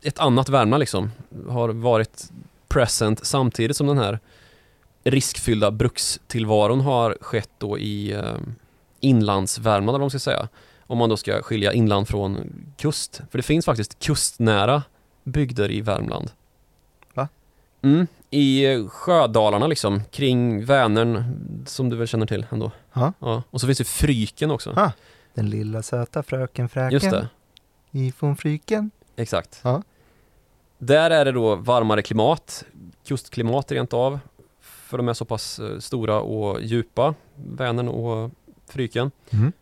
[0.03, 1.11] ett annat Värmland liksom
[1.49, 2.31] har varit
[2.69, 4.19] present samtidigt som den här
[5.05, 8.23] riskfyllda brukstillvaron har skett då i eh,
[9.01, 10.49] inlandsvärmland eller vad man ska säga.
[10.87, 13.23] Om man då ska skilja inland från kust.
[13.31, 14.83] För det finns faktiskt kustnära
[15.25, 16.31] bygder i Värmland.
[17.15, 17.29] Va?
[17.83, 21.25] Mm, i Sjödalarna liksom, kring Vänern,
[21.67, 22.71] som du väl känner till ändå.
[22.93, 23.13] Ja.
[23.19, 23.43] ja.
[23.51, 24.75] Och så finns det Fryken också.
[24.77, 24.91] Ah,
[25.35, 26.93] den lilla söta fröken Fräken.
[26.93, 27.29] Just det.
[27.91, 28.91] Ifrån Fryken.
[29.17, 29.61] Exakt.
[29.63, 29.83] Ja.
[30.79, 32.65] Där är det då varmare klimat,
[33.07, 34.19] kustklimat rent av.
[34.61, 38.31] För de är så pass eh, stora och djupa, Vänern och
[38.69, 39.11] Fryken.
[39.31, 39.53] Mm.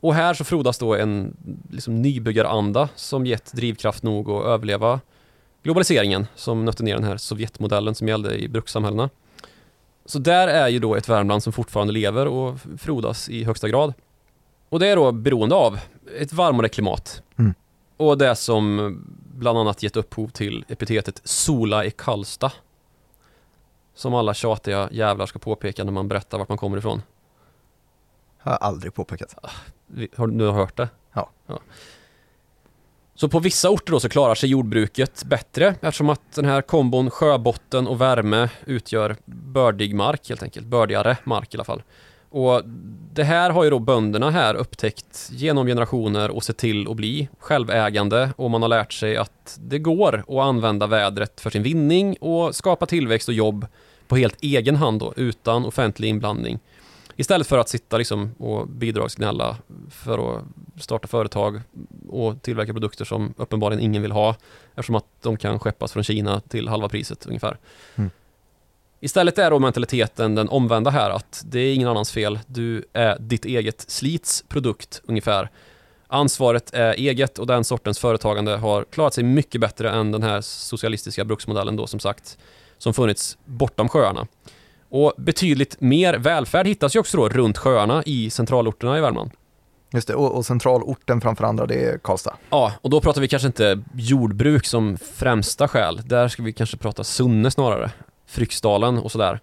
[0.00, 1.36] Och här så frodas då en
[1.70, 5.00] liksom, nybyggaranda som gett drivkraft nog att överleva
[5.66, 9.10] globaliseringen som nötte ner den här Sovjetmodellen som gällde i brukssamhällena.
[10.04, 13.94] Så där är ju då ett Värmland som fortfarande lever och frodas i högsta grad.
[14.68, 15.78] Och det är då beroende av
[16.18, 17.22] ett varmare klimat.
[17.36, 17.54] Mm.
[17.96, 18.96] Och det som
[19.34, 22.52] bland annat gett upphov till epitetet Sola i Karlstad.
[23.94, 27.02] Som alla tjatiga jävlar ska påpeka när man berättar vart man kommer ifrån.
[28.38, 29.34] Har jag aldrig påpekat.
[30.16, 30.88] Har du har hört det?
[31.12, 31.30] Ja.
[31.46, 31.58] ja.
[33.16, 37.10] Så på vissa orter då så klarar sig jordbruket bättre eftersom att den här kombon
[37.10, 40.66] sjöbotten och värme utgör bördig mark helt enkelt.
[40.66, 41.82] Bördigare mark i alla fall.
[42.30, 42.62] Och
[43.12, 47.28] det här har ju då bönderna här upptäckt genom generationer och sett till att bli
[47.38, 52.16] självägande och man har lärt sig att det går att använda vädret för sin vinning
[52.20, 53.66] och skapa tillväxt och jobb
[54.08, 56.58] på helt egen hand då, utan offentlig inblandning.
[57.16, 59.56] Istället för att sitta liksom och bidragsgnälla
[59.90, 60.44] för att
[60.80, 61.60] starta företag
[62.08, 64.36] och tillverka produkter som uppenbarligen ingen vill ha
[64.74, 67.58] eftersom att de kan skeppas från Kina till halva priset ungefär.
[67.94, 68.10] Mm.
[69.00, 72.38] Istället är då mentaliteten den omvända här att det är ingen annans fel.
[72.46, 75.50] Du är ditt eget slits produkt ungefär.
[76.08, 80.40] Ansvaret är eget och den sortens företagande har klarat sig mycket bättre än den här
[80.40, 82.38] socialistiska bruksmodellen då som sagt
[82.78, 84.26] som funnits bortom sjöarna.
[84.96, 89.30] Och betydligt mer välfärd hittas ju också då runt sjöarna i centralorterna i Värmland.
[89.92, 92.34] Just det, och, och centralorten framför andra det är Karlstad.
[92.50, 96.00] Ja, och då pratar vi kanske inte jordbruk som främsta skäl.
[96.04, 97.90] Där ska vi kanske prata Sunne snarare.
[98.26, 99.40] Fryksdalen och sådär.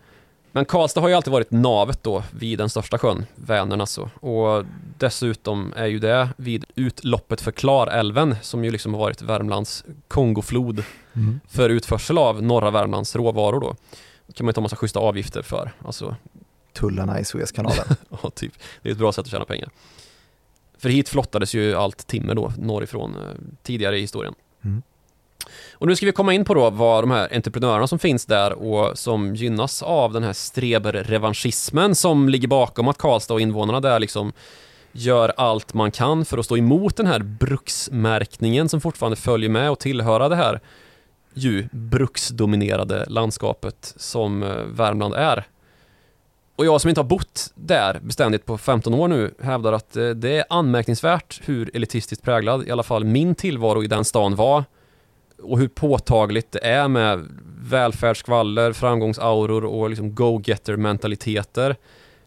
[0.51, 4.09] Men Karlstad har ju alltid varit navet då vid den största sjön, Vänern alltså.
[4.19, 4.65] Och
[4.97, 10.83] dessutom är ju det vid utloppet för Klarälven som ju liksom har varit Värmlands Kongoflod
[11.15, 11.39] Mm.
[11.49, 13.75] för utförsel av norra Värmlands råvaror då.
[14.33, 15.71] Kan man ju ta massa schyssta avgifter för.
[15.85, 16.15] Alltså,
[16.73, 17.85] Tullarna i Suezkanalen.
[18.23, 18.53] ja, typ.
[18.81, 19.69] Det är ett bra sätt att tjäna pengar.
[20.77, 24.33] För hit flottades ju allt timmer då norrifrån eh, tidigare i historien.
[24.63, 24.81] Mm.
[25.73, 28.53] Och nu ska vi komma in på då vad de här entreprenörerna som finns där
[28.53, 33.99] och som gynnas av den här streberrevanschismen som ligger bakom att Karlstad och invånarna där
[33.99, 34.33] liksom
[34.91, 39.71] gör allt man kan för att stå emot den här bruksmärkningen som fortfarande följer med
[39.71, 40.59] och tillhöra det här
[41.33, 45.47] ju bruksdominerade landskapet som eh, Värmland är.
[46.55, 50.09] Och jag som inte har bott där beständigt på 15 år nu hävdar att eh,
[50.09, 54.63] det är anmärkningsvärt hur elitistiskt präglad i alla fall min tillvaro i den stan var
[55.43, 57.27] och hur påtagligt det är med
[57.69, 61.75] välfärdsskvaller, framgångsauror och liksom go-getter-mentaliteter.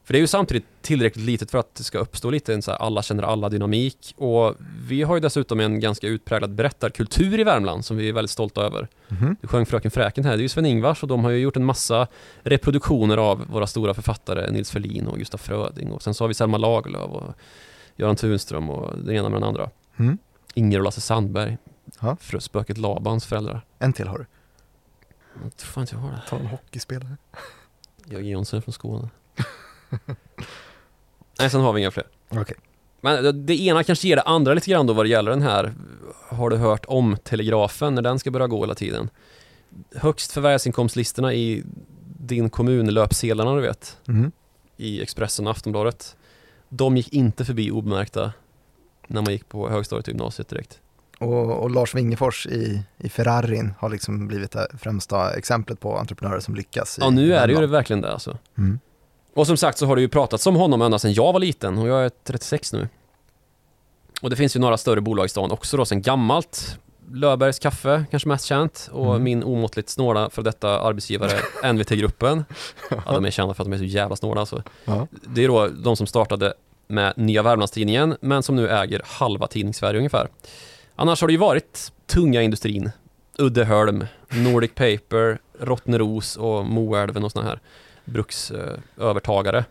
[0.06, 2.70] För det är ju samtidigt tillräckligt litet för att det ska uppstå lite en så
[2.70, 4.54] här alla känner alla dynamik och
[4.88, 8.62] vi har ju dessutom en ganska utpräglad berättarkultur i Värmland som vi är väldigt stolta
[8.62, 8.88] över.
[9.08, 9.36] Mhm.
[9.40, 11.64] Du sjöng Fröken Fräken här, det är ju Sven-Ingvars och de har ju gjort en
[11.64, 12.06] massa
[12.42, 16.34] reproduktioner av våra stora författare Nils Ferlin och Gustaf Fröding och sen så har vi
[16.34, 17.34] Selma Lagerlöf och
[17.96, 19.70] Göran Tunström och den ena med den andra.
[19.96, 20.18] Mm.
[20.54, 21.56] Inger och Lasse Sandberg.
[22.38, 23.64] Spöket Labans föräldrar.
[23.78, 24.26] En till har du.
[25.42, 26.22] Jag tror fan inte jag har det.
[26.28, 27.16] Ta en hockeyspelare.
[28.04, 29.08] Jag Jonsson från Skåne.
[31.38, 32.04] Nej, sen har vi inga fler.
[32.28, 32.56] Okej.
[33.00, 35.74] Men det- ena kanske ger det andra lite grann då vad det gäller den här
[36.28, 39.10] Har du hört om telegrafen när den ska börja gå hela tiden?
[39.96, 41.62] Högst förvärvsinkomstlistorna i
[42.18, 44.32] din kommun, löpsedlarna du vet, Mhm.
[44.76, 46.16] i Expressen och Aftonbladet.
[46.68, 48.32] De gick inte förbi obemärkta
[49.06, 50.80] när man gick på högstadiet och gymnasiet direkt.
[51.18, 56.40] Och, och Lars Wingefors i, i Ferrarin har liksom blivit det främsta exemplet på entreprenörer
[56.40, 56.98] som lyckas.
[57.00, 58.38] Ja, nu är det ju det verkligen det alltså.
[58.58, 58.78] Mm.
[59.36, 61.78] Och som sagt så har det ju pratats om honom ända sedan jag var liten
[61.78, 62.88] och jag är 36 nu.
[64.22, 66.78] Och det finns ju några större bolag i stan också då sen gammalt.
[67.12, 69.22] Löfbergs kaffe, kanske mest känt, och Mm.
[69.24, 71.32] min omåttligt snåla för detta arbetsgivare
[71.72, 72.44] NVT-gruppen.
[72.90, 74.62] Ja, de är kända för att de är så jävla snåla alltså.
[74.84, 75.06] Ja.
[75.26, 76.54] Det är då de som startade
[76.88, 80.28] med Nya Värmlandstidningen, men som nu äger halva tidningssverige ungefär.
[80.96, 82.90] Annars har det ju varit tunga industrin.
[83.38, 87.60] Uddeholm, Nordic Paper, Rottneros och Moälven och såna här
[88.06, 89.64] bruksövertagare.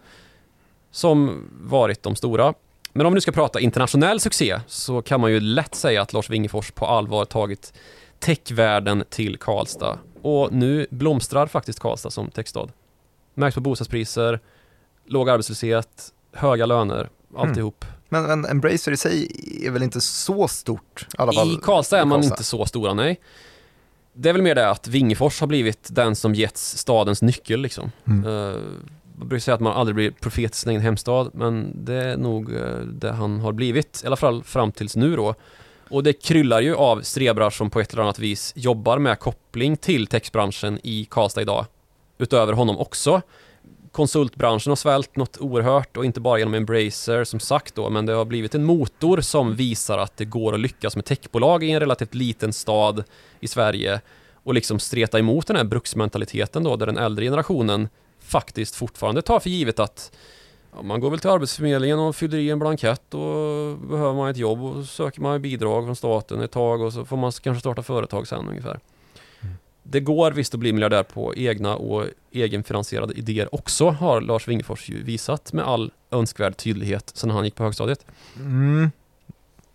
[0.91, 2.53] Som varit de stora.
[2.93, 6.13] Men om vi nu ska prata internationell succé så kan man ju lätt säga att
[6.13, 7.73] Lars Wingefors på allvar tagit
[8.19, 9.99] techvärlden till Karlstad.
[10.21, 12.67] Och nu blomstrar faktiskt Karlstad som techstad.
[13.33, 14.39] Märks på bostadspriser,
[15.05, 17.85] låg arbetslöshet, höga löner, alltihop.
[18.09, 19.31] Men, men Embracer i sig
[19.63, 21.07] är väl inte så stort?
[21.13, 22.33] I, alla fall, I Karlstad är man Karlstad.
[22.33, 23.19] inte så stora, nej.
[24.17, 27.91] Det är väl mer det att Wingefors har blivit den som getts stadens nyckel liksom.
[28.07, 28.25] Mm.
[28.25, 28.55] Uh,
[29.17, 32.17] man brukar säga att man aldrig blir profet i sin egen hemstad, men det är
[32.17, 35.35] nog eh, det han har blivit, i alla fall fram tills nu då.
[35.89, 39.77] Och det kryllar ju av strebrar som på ett eller annat vis jobbar med koppling
[39.77, 41.65] till techbranschen i Karlstad idag.
[42.17, 43.21] Utöver honom också.
[43.95, 48.13] Konsultbranschen har svällt något oerhört och inte bara genom Embracer som sagt då, men det
[48.13, 51.79] har blivit en motor som visar att det går att lyckas med techbolag i en
[51.79, 53.03] relativt liten stad
[53.39, 54.01] i Sverige
[54.33, 59.39] och liksom streta emot den här bruksmentaliteten då, där den äldre generationen faktiskt fortfarande tar
[59.39, 60.11] för givet att
[60.75, 64.37] ja, man går väl till Arbetsförmedlingen och fyller i en blankett och behöver man ett
[64.37, 67.83] jobb och söker man bidrag från staten ett tag och så får man kanske starta
[67.83, 68.79] företag sen ungefär.
[69.89, 74.89] Det går visst att bli miljardär på egna och egenfinansierade idéer också har Lars Wingefors
[74.89, 78.05] ju visat med all önskvärd tydlighet sedan han gick på högstadiet.
[78.35, 78.91] Mm.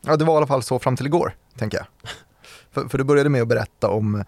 [0.01, 1.87] Ja, det var i alla fall så fram till igår, tänker jag.
[2.73, 4.25] För, för du började med att berätta om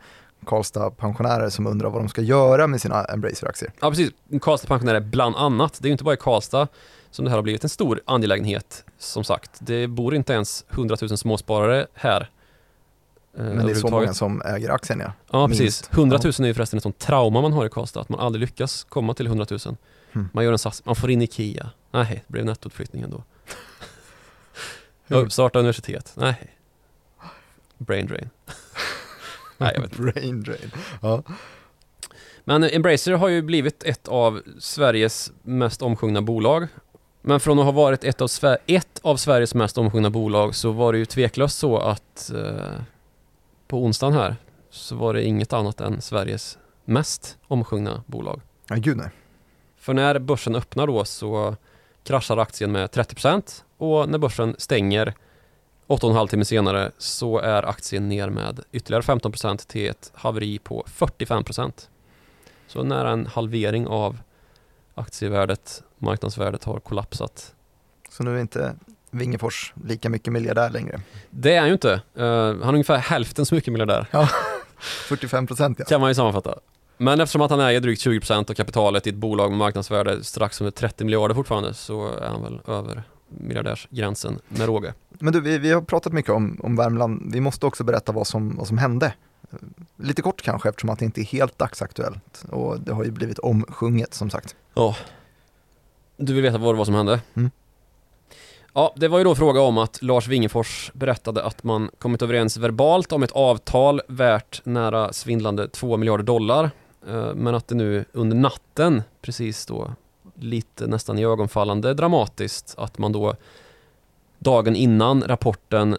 [0.47, 3.73] Karlstad-pensionärer som undrar vad de ska göra med sina Embracer-aktier.
[3.81, 5.79] Ja precis, Karlstad pensionärer bland annat.
[5.81, 6.69] Det är ju inte bara i Karlstad
[7.11, 9.51] som det här har blivit en stor angelägenhet som sagt.
[9.59, 12.31] Det bor inte ens 100 000 småsparare här.
[13.39, 15.13] Eh, Men det är så många som äger aktien, ja.
[15.33, 15.61] Ja, Minst.
[15.63, 15.91] precis.
[15.93, 16.45] 100 000 Ja.
[16.45, 19.15] är ju förresten ett sånt trauma man har i Karlstad, att man aldrig lyckas komma
[19.15, 19.59] till 100 000.
[20.13, 20.29] Hmm.
[20.33, 21.71] Man gör en sats, man får in Ikea.
[21.91, 23.25] Nej, det blev nettoutflyttning ändå.
[25.31, 26.13] Starta universitet.
[26.17, 26.57] Nej.
[27.79, 28.31] Brain drain.
[29.59, 30.03] Nej, jag vet inte.
[30.13, 30.71] Brain drain.
[31.03, 31.23] Ja.
[32.45, 36.67] Men Embracer har ju blivit ett av Sveriges mest omsjungna bolag.
[37.23, 40.71] Men från att ha varit ett av, Sver- ett av Sveriges mest omsjungna bolag så
[40.73, 42.71] var det ju tveklöst så att eh,
[43.73, 44.37] på onsdagen här
[44.71, 48.41] så var det inget annat än Sveriges mest omsjungna bolag.
[48.69, 49.11] ja, gud nej.
[49.77, 51.57] För när börsen öppnar då så
[52.05, 55.15] kraschar aktien med 30% och när börsen stänger
[55.89, 61.89] 8,5 timme senare så är aktien ner med ytterligare 15% till ett haveri på 45%.
[62.67, 64.19] Så nära en halvering av
[64.95, 67.55] aktievärdet, marknadsvärdet har kollapsat.
[68.09, 68.77] Så nu är inte
[69.13, 71.01] Wingefors lika mycket miljardär längre.
[71.31, 71.93] Det är han ju inte.
[71.93, 74.07] Eh, han är ungefär hälften så mycket miljardär,
[74.79, 75.85] 45 procent ja.
[75.85, 76.59] kan man ju sammanfatta.
[76.97, 80.61] Men eftersom att han äger drygt 20% av kapitalet i ett bolag med marknadsvärde strax
[80.61, 84.95] under 30 miljarder fortfarande så är han väl över miljardärsgränsen med råge.
[85.09, 87.31] Men du, vi, vi har pratat mycket om, om Värmland.
[87.33, 89.13] Vi måste också berätta vad som, vad som hände.
[89.97, 93.39] Lite kort kanske eftersom att det inte är helt dagsaktuellt och det har ju blivit
[93.39, 94.57] omsjunget som sagt.
[94.75, 94.97] Ja.
[96.17, 97.21] Du vill veta vad det var som hände?
[97.35, 97.51] Mm.
[98.75, 102.57] Ja, det var ju då fråga om att Lars Wingefors berättade att man kommit överens
[102.57, 106.71] verbalt om ett avtal värt nära svindlande 2 miljarder dollar.
[107.09, 109.91] Eh, Men att det nu under natten, precis då
[110.35, 113.35] lite nästan i ögonfallande dramatiskt, att man då
[114.39, 115.97] dagen innan rapporten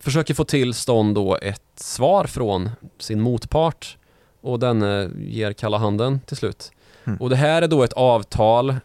[0.00, 3.98] försöker få till stånd då ett svar från sin motpart
[4.40, 6.72] och den eh, ger kalla handen till slut.
[7.04, 7.18] Mm.
[7.20, 8.76] Och det här är då ett avtal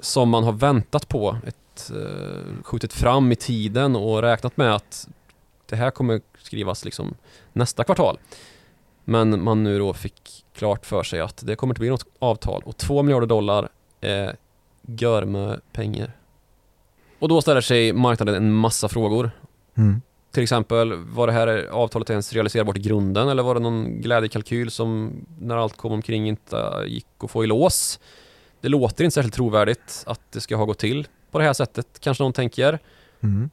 [0.00, 1.56] som man har väntat på, ett,
[1.90, 5.08] eh, skjutit fram i tiden och räknat med att
[5.66, 7.14] det här kommer skrivas liksom
[7.52, 8.18] nästa kvartal.
[9.04, 12.62] Men man nu då fick klart för sig att det kommer inte bli något avtal
[12.64, 13.68] och 2 miljarder dollar
[14.00, 14.36] är
[14.82, 16.16] görme pengar.
[17.18, 19.30] Och då ställer sig marknaden en massa frågor.
[19.74, 20.02] Mm.
[20.30, 24.70] Till exempel, var det här avtalet ens realiserbart i grunden eller var det någon glädjekalkyl
[24.70, 28.00] som när allt kom omkring inte gick att få i lås?
[28.60, 31.86] Det låter inte särskilt trovärdigt att det ska ha gått till på det här sättet,
[32.00, 32.78] kanske någon tänker.
[33.20, 33.50] Mm.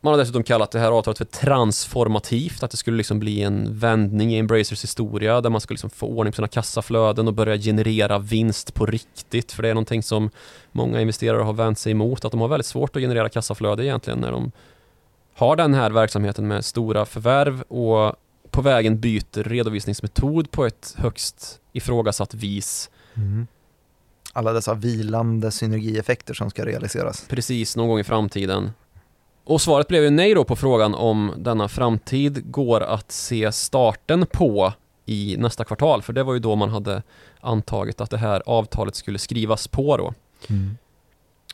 [0.00, 3.78] Man har dessutom kallat det här avtalet för transformativt, att det skulle liksom bli en
[3.78, 7.56] vändning i Embracers historia där man skulle liksom få ordning på sina kassaflöden och börja
[7.56, 9.52] generera vinst på riktigt.
[9.52, 10.30] För det är någonting som
[10.72, 14.18] många investerare har vänt sig emot, att de har väldigt svårt att generera kassaflöde egentligen
[14.18, 14.52] när de
[15.34, 18.16] har den här verksamheten med stora förvärv och
[18.50, 22.90] på vägen byter redovisningsmetod på ett högst ifrågasatt vis.
[23.14, 23.46] Mm.
[24.36, 27.26] Alla dessa vilande synergieffekter som ska realiseras.
[27.28, 28.70] precis någon gång i framtiden.
[29.44, 34.26] Och svaret blev ju nej då på frågan om denna framtid går att se starten
[34.26, 34.72] på
[35.06, 37.02] i nästa kvartal, för det var ju då man hade
[37.40, 40.14] antagit att det här avtalet skulle skrivas på då.
[40.48, 40.76] Mm.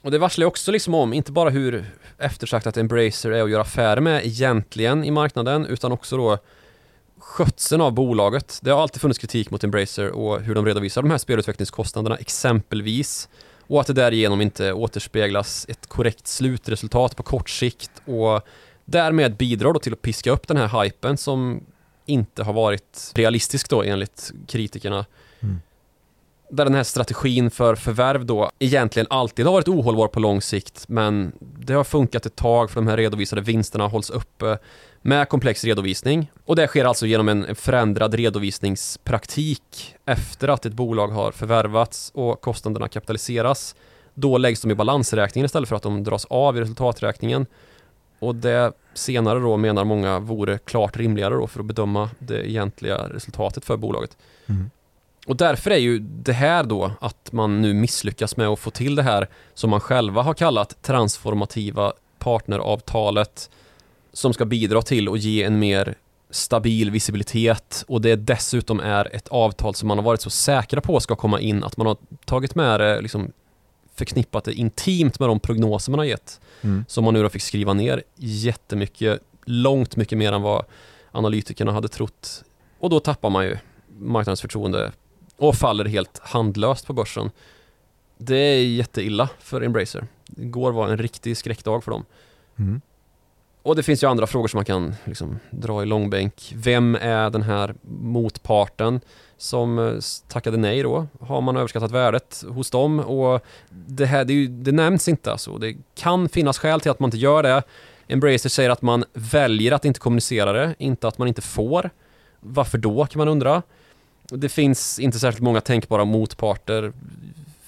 [0.03, 1.85] Och det varslar ju också liksom om, inte bara hur
[2.19, 6.39] eftersökt Embracer är att göra affärer med egentligen i marknaden, utan också då
[7.21, 8.59] skötseln av bolaget.
[8.63, 13.29] Det har alltid funnits kritik mot Embracer och hur de redovisar de här spelutvecklingskostnaderna exempelvis.
[13.67, 18.41] Och att det därigenom inte återspeglas ett korrekt slutresultat på kort sikt och
[18.85, 21.65] därmed bidrar då till att piska upp den här hypen som
[22.07, 25.07] inte har varit realistisk då enligt kritikerna.
[25.41, 25.61] Mm.
[26.51, 30.85] Där den här strategin för förvärv då egentligen alltid har varit ohållbar på lång sikt
[30.89, 34.59] men det har funkat ett tag för de här redovisade vinsterna hålls uppe
[35.03, 36.31] med komplex redovisning.
[36.45, 42.41] Och det sker alltså genom en förändrad redovisningspraktik efter att ett bolag har förvärvats och
[42.41, 43.75] kostnaderna kapitaliseras.
[44.15, 47.47] Då läggs de i balansräkningen istället för att de dras av i resultaträkningen.
[48.19, 52.99] Och det senare då menar många vore klart rimligare då för att bedöma det egentliga
[52.99, 54.17] resultatet för bolaget.
[54.47, 54.71] Mm.
[55.27, 58.95] Och därför är ju det här då att man nu misslyckas med att få till
[58.95, 63.51] det här som man själva har kallat transformativa partneravtalet
[64.13, 65.95] som ska bidra till att ge en mer
[66.31, 71.01] stabil visibilitet och det dessutom är ett avtal som man har varit så säkra på
[71.01, 73.33] ska komma in att man har tagit med det, liksom
[73.95, 76.85] förknippat det intimt med de prognoser man har gett Mm.
[76.89, 80.65] som man nu då fick skriva ner jättemycket, långt mycket mer än vad
[81.13, 82.45] analytikerna hade trott.
[82.79, 83.57] Och då tappar man ju
[83.99, 84.93] marknadens förtroende
[85.37, 87.31] och faller helt handlöst på börsen.
[88.19, 90.07] Det är jätteilla för Embracer.
[90.37, 92.05] Igår var en riktig skräckdag för dem.
[92.57, 92.81] Mm.
[93.63, 96.53] Och det finns ju andra frågor som man kan liksom dra i långbänk.
[96.57, 99.01] Vem är den här motparten
[99.37, 99.95] som eh,
[100.29, 101.07] tackade nej då?
[101.21, 103.01] Har man överskattat värdet hos dem?
[103.01, 105.59] Och det här, det, ju, det nämns inte alltså.
[105.59, 107.63] Det kan finnas skäl till att man inte gör det.
[108.09, 111.91] Embracer säger att man väljer att inte kommunicera det, inte att man inte får.
[112.41, 113.63] Varför då kan man undra.
[114.29, 116.93] Det finns inte särskilt många tänkbara motparter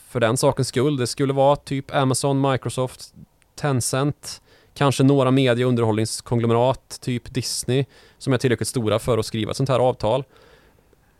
[0.08, 0.96] för den sakens skull.
[0.96, 3.14] Det skulle vara typ Amazon, Microsoft,
[3.54, 4.42] Tencent,
[4.74, 7.84] kanske några media och underhållningskonglomerat, typ Disney,
[8.18, 10.24] som är tillräckligt stora för att skriva ett sånt här avtal.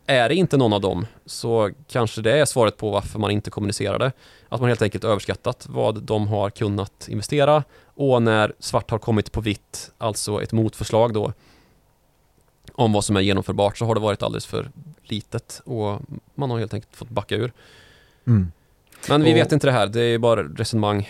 [0.05, 3.49] Är det inte någon av dem så kanske det är svaret på varför man inte
[3.49, 4.11] kommunicerar det.
[4.49, 7.63] Att man helt enkelt överskattat vad de har kunnat investera
[7.95, 11.33] och när svart har kommit på vitt, alltså ett motförslag då,
[12.73, 14.71] om vad som är genomförbart så har det varit alldeles för
[15.03, 15.99] litet och
[16.35, 17.53] man har helt enkelt fått backa ur.
[18.27, 18.51] Mm.
[19.09, 21.09] Men vi Och- vet inte det här, det är bara resonemang.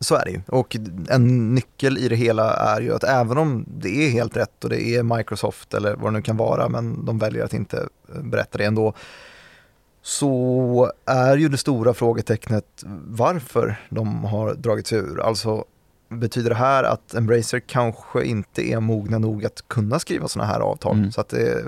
[0.00, 0.40] Så är det ju.
[0.46, 0.76] Och
[1.08, 4.70] en nyckel i det hela är ju att även om det är helt rätt och
[4.70, 8.22] det är Microsoft eller vad det nu kan vara, men de väljer att inte eh,
[8.22, 8.94] berätta det ändå,
[10.02, 15.20] så är ju det stora frågetecknet varför de har dragit sig ur.
[15.20, 15.64] Alltså
[16.08, 20.60] Betyder det här att Embracer kanske inte är mogna nog att kunna skriva sådana här
[20.60, 20.96] avtal?
[20.96, 21.12] Mm.
[21.12, 21.64] Så att det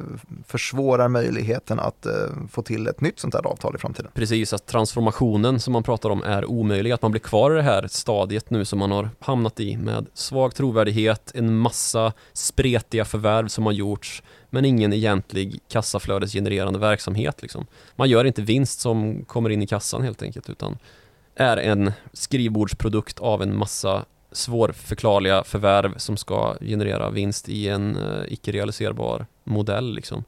[0.47, 2.13] försvårar möjligheten att eh,
[2.51, 4.11] få till ett nytt sånt här avtal i framtiden?
[4.15, 6.93] Precis, att transformationen som man pratar om är omöjlig.
[6.93, 10.07] Att man blir kvar i det här stadiet nu som man har hamnat i med
[10.15, 17.43] svag trovärdighet, en massa spretiga förvärv som har gjorts, men ingen egentlig kassaflödesgenererande verksamhet.
[17.43, 17.67] Liksom.
[17.97, 20.79] Man gör inte vinst som kommer in i kassan helt enkelt, utan
[21.37, 28.33] är en skrivbordsprodukt av en massa svårförklarliga förvärv som ska generera vinst i en uh,
[28.33, 29.95] icke-realiserbar modell.
[29.95, 30.25] Liksom.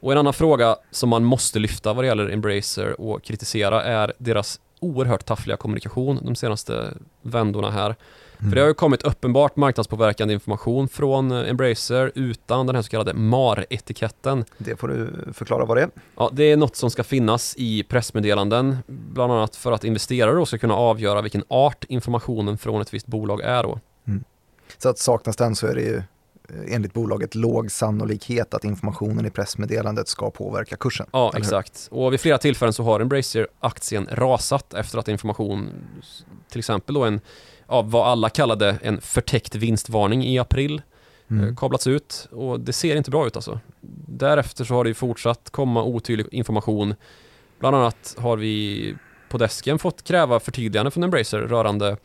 [0.00, 4.12] Och en annan fråga som man måste lyfta vad det gäller Embracer och kritisera är
[4.18, 7.96] deras oerhört taffliga kommunikation de senaste vändorna här.
[8.38, 8.50] Mm.
[8.50, 12.90] För det har ju kommit uppenbart marknadspåverkande information från eh, Embracer utan den här så
[12.90, 14.44] kallade MAR-etiketten.
[14.58, 15.90] Det får du förklara vad det är.
[16.16, 20.46] Ja, det är något som ska finnas i pressmeddelanden, bland annat för att investerare då
[20.46, 23.80] ska kunna avgöra vilken art informationen från ett visst bolag är då.
[24.06, 24.24] Mm.
[24.78, 29.26] Så att saknas den så är det ju eh, enligt bolaget låg sannolikhet att informationen
[29.26, 31.06] i pressmeddelandet ska påverka kursen.
[31.12, 31.88] Ja, exakt.
[31.90, 35.70] Och vid flera tillfällen så har Embracer-aktien rasat efter att information,
[36.48, 37.20] till exempel då en
[37.66, 40.82] av vad alla kallade en förtäckt vinstvarning i april
[41.30, 41.48] mm.
[41.48, 43.60] Eh, kablats ut och det ser inte bra ut alltså.
[44.08, 46.94] Därefter så har det fortsatt komma otydlig information.
[47.58, 48.94] Bland annat har vi
[49.28, 51.96] på desken fått kräva förtydligande från Embracer rörande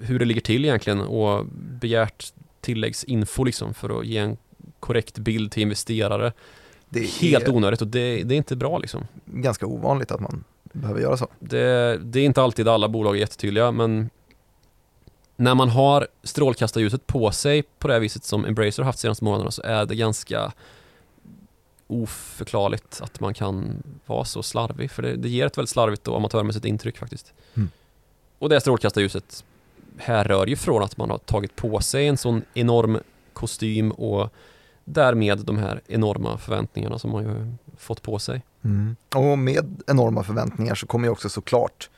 [0.00, 1.46] hur det ligger till egentligen och
[1.80, 4.36] begärt tilläggsinfo liksom för att ge en
[4.80, 6.32] korrekt bild till investerare.
[6.88, 9.06] Det är helt onödigt och det, det, är inte bra liksom.
[9.24, 11.28] Ganska ovanligt att man behöver göra så.
[11.38, 14.10] Det, det är inte alltid alla bolag är jättetydliga men
[15.36, 19.50] när man har strålkastarljuset på sig på det viset som Embracer har haft senaste månaderna
[19.50, 20.52] så är det ganska
[21.86, 24.90] oförklarligt att man kan vara så slarvig.
[24.90, 27.32] För det, det ger ett väldigt slarvigt och amatörmässigt intryck faktiskt.
[27.54, 27.70] Mm.
[28.38, 29.44] Och det strålkastarljuset
[29.98, 32.98] härrör ju från att man har tagit på sig en sån enorm
[33.32, 34.32] kostym och
[34.84, 38.42] därmed de här enorma förväntningarna som man ju fått på sig.
[38.64, 38.96] Mm.
[39.14, 41.90] Och med enorma förväntningar så kommer ju också såklart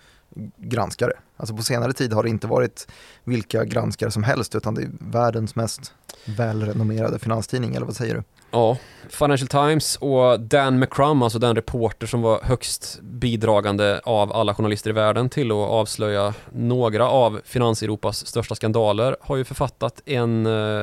[0.57, 1.13] granskare.
[1.37, 2.89] Alltså på senare tid har det inte varit
[3.25, 5.93] vilka granskare som helst utan det är världens mest
[6.25, 8.23] välrenommerade finanstidning, eller vad säger du?
[8.51, 8.79] Ja,
[9.09, 14.91] Financial Times och Dan McCrum, alltså den reporter som var högst bidragande av alla journalister
[14.91, 20.83] i världen till att avslöja några av Finanseuropas största skandaler, har ju författat en, eh,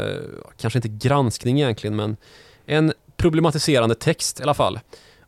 [0.58, 2.18] kanske inte granskning egentligen, men
[2.66, 4.80] en problematiserande text i alla fall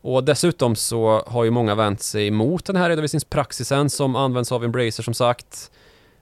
[0.04, 4.64] och dessutom så har ju många vänt sig mot den här redovisningspraxisen som används av
[4.64, 5.70] Embracer som sagt.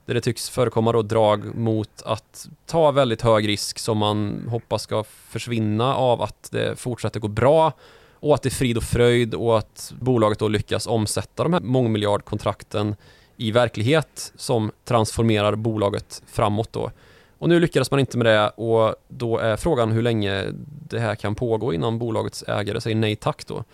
[0.07, 4.83] Där det tycks förekomma då drag mot att ta väldigt hög risk som man hoppas
[4.83, 7.73] ska försvinna av att det fortsätter gå bra
[8.21, 11.61] och att det är frid och fröjd och att bolaget då lyckas omsätta de här
[11.61, 12.97] mångmiljardkontrakten
[13.37, 16.91] i verklighet som transformerar bolaget framåt då.
[17.43, 20.45] Och nu lyckades man inte med det och då är frågan hur länge
[20.89, 23.65] det här kan pågå innan bolagets ägare säger nej tack då.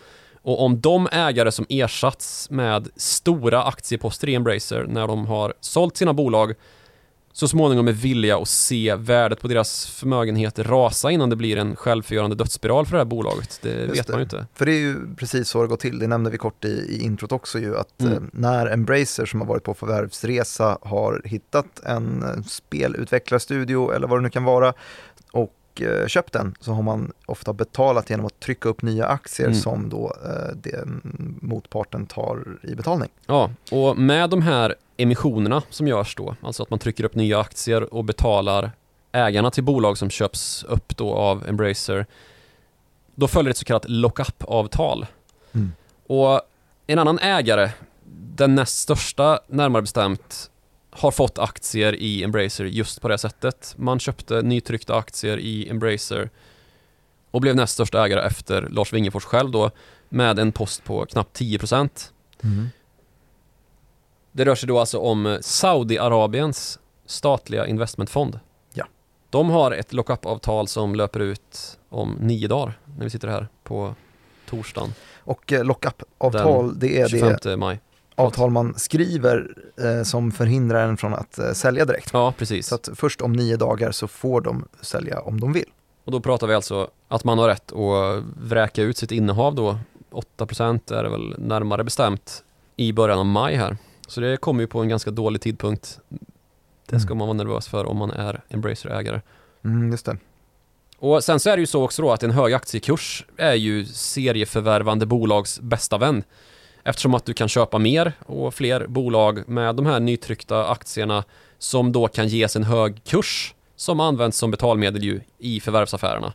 [0.43, 5.97] Och om de ägare som ersatts med stora aktieposter i Embracer när de har sålt
[5.97, 6.55] sina bolag
[7.39, 11.77] så småningom är villiga att se värdet på deras förmögenheter rasa innan det blir en
[11.77, 13.59] självförgörande dödsspiral för det här bolaget.
[13.63, 14.13] Det Just vet det.
[14.13, 14.47] man ju inte.
[14.55, 17.03] För det är ju precis så det går till, det nämnde vi kort i, i
[17.03, 18.13] introt också ju, att mm.
[18.13, 24.19] eh, när Embracer som har varit på förvärvsresa har hittat en eh, spelutvecklarstudio eller vad
[24.19, 24.75] det nu kan vara
[25.79, 29.47] och eh, köpt den så har man ofta betalat genom att trycka upp nya aktier
[29.47, 29.59] mm.
[29.59, 30.85] som då eh, det,
[31.41, 33.09] motparten tar i betalning.
[33.27, 37.41] Ja, och med de här emissionerna som görs då, alltså att man trycker upp nya
[37.41, 38.71] aktier och betalar
[39.13, 42.07] ägarna till bolag som köps upp då av Embracer,
[43.15, 45.07] då följer ett så kallat lock-up-avtal.
[45.53, 45.73] Mm.
[46.07, 46.41] Och
[46.87, 47.71] en annan ägare,
[48.37, 50.51] den näst största närmare bestämt,
[50.99, 53.75] har fått aktier i Embracer just på det sättet.
[53.77, 56.31] Man köpte nytryckta aktier i Embracer
[57.31, 59.71] och blev näst största ägare efter Lars Wingefors själv då
[60.09, 62.11] med en post på knappt 10%.
[62.45, 62.69] Mm.
[64.33, 68.41] Det rör sig då alltså om Saudiarabiens statliga investmentfond.
[68.73, 68.87] Ja.
[69.31, 73.95] De har ett lockup-avtal som löper ut om nio dagar när vi sitter här på
[74.47, 74.95] torsdagen.
[75.19, 77.81] Och eh, lockup-avtal det är 25 det maj.
[78.19, 82.11] Avtal man skriver eh, som förhindrar en från att eh, sälja direkt.
[82.13, 82.67] Ja, precis.
[82.67, 85.69] Så att först om nio dagar så får de sälja om de vill.
[86.05, 89.79] Och då pratar vi alltså att man har rätt att vräka ut sitt innehav då.
[90.39, 92.45] 8% är det väl närmare bestämt
[92.77, 93.77] i början av maj här.
[94.07, 96.01] Så det kommer ju på en ganska dålig tidpunkt.
[96.87, 97.19] Det ska mm.
[97.19, 99.21] man vara nervös för om man är Embracer-ägare.
[99.65, 100.17] Mm, just det.
[100.99, 103.85] Och sen så är det ju så också då att en hög aktiekurs är ju
[103.85, 106.25] serieförvärvande bolags bästa vän.
[106.89, 111.25] Eftersom att du kan köpa mer och fler bolag med de här nytryckta aktierna
[111.59, 116.33] som då kan ges en hög kurs som används som betalmedel ju i förvärvsaffärerna.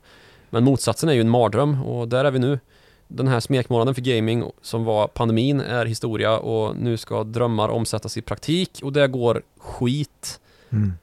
[0.49, 2.60] Men motsatsen är ju en mardröm och där är vi nu.
[3.08, 8.18] Den här smekmånaden för gaming som var pandemin är historia och nu ska drömmar omsättas
[8.18, 10.39] i praktik och det går skit.
[10.70, 10.93] Mm.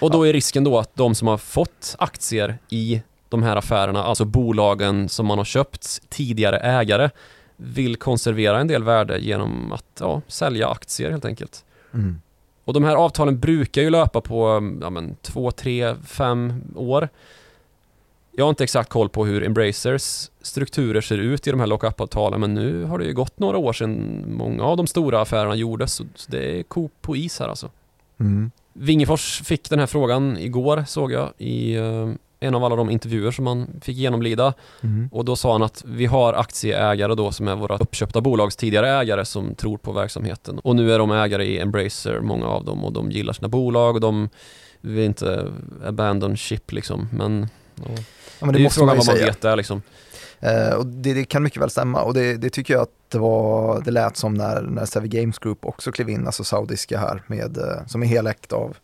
[0.00, 4.04] Och då är risken då att de som har fått aktier i de här affärerna,
[4.04, 7.10] alltså bolagen som man har köpt, tidigare ägare,
[7.60, 11.64] vill konservera en del värde genom att ja, sälja aktier helt enkelt.
[11.94, 12.20] Mm.
[12.64, 17.08] Och de här avtalen brukar ju löpa på ja, men, två, tre, fem år.
[18.36, 22.40] Jag har inte exakt koll på hur Embracers strukturer ser ut i de här lockup-avtalen
[22.40, 25.92] men nu har det ju gått några år sedan många av de stora affärerna gjordes
[25.92, 27.70] så det är ko på is här alltså.
[28.20, 28.50] Mm.
[28.72, 32.10] Wingefors fick den här frågan igår såg jag i eh,
[32.40, 35.08] en av alla de intervjuer som han fick genomlida Mm.
[35.12, 38.90] och då sa han att vi har aktieägare då som är våra uppköpta bolags tidigare
[38.90, 42.84] ägare som tror på verksamheten och nu är de ägare i Embracer, många av dem
[42.84, 44.28] och de gillar sina bolag och de
[44.80, 45.52] vill inte
[45.84, 47.84] abandon ship liksom men ja.
[48.40, 49.82] Men det, det, är frågan vad man vet där liksom.
[50.40, 53.18] Eh, och det, det kan mycket väl stämma och det, det tycker jag att det,
[53.18, 57.22] var, det lät som när, när Savvy Games Group också klev in, alltså saudiska här,
[57.26, 58.76] med, eh, som är helägt av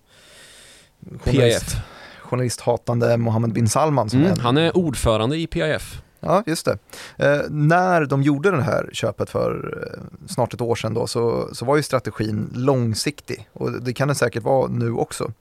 [1.24, 1.76] PIF.
[2.24, 4.10] Journalisthatande Mohammed bin Salman.
[4.10, 6.02] Som Mm, är, han är ordförande i PIF.
[6.20, 6.78] Ja, just det.
[7.16, 11.48] Eh, när de gjorde det här köpet för eh, snart ett år sedan då, så,
[11.52, 15.32] så var ju strategin långsiktig och det kan den säkert vara nu också.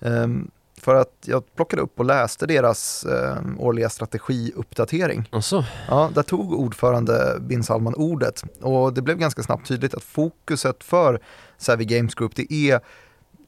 [0.00, 5.28] Ehm, för att jag plockade upp och läste deras eh, årliga strategiuppdatering.
[5.32, 10.02] Alltså, Ja, där tog ordförande bin Salman ordet och det blev ganska snabbt tydligt att
[10.02, 11.20] fokuset för
[11.58, 12.80] Savvy Games Group det är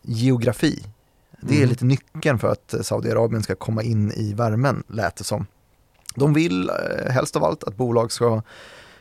[0.03, 0.83] geografi.
[1.41, 1.69] Det är Mm.
[1.69, 5.47] lite nyckeln för att eh, Saudiarabien ska komma in i värmen, lät det som.
[6.15, 8.43] De vill eh, helst av allt att bolag ska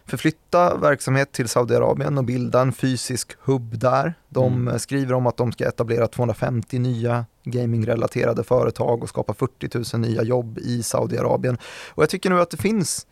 [0.06, 4.14] förflytta verksamhet till Saudiarabien och bilda en fysisk hubb där.
[4.30, 4.68] De Mm.
[4.74, 10.02] eh, skriver om att de ska etablera 250 nya gamingrelaterade företag och skapa 40 000
[10.08, 11.58] nya jobb i Saudiarabien.
[11.90, 13.08] Och jag tycker nu att det finns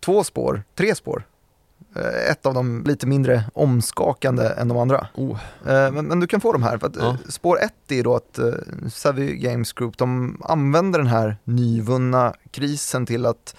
[0.00, 1.24] två spår, tre spår.
[1.96, 5.06] Eh, Ett av dem lite mindre omskakande än de andra.
[5.14, 6.78] oh, Eh, Men, men du kan få de här.
[6.78, 7.16] För att, eh, Ja.
[7.28, 8.38] Spår ett är då att
[8.92, 13.56] Savvy Games Group de använder den här nyvunna krisen till att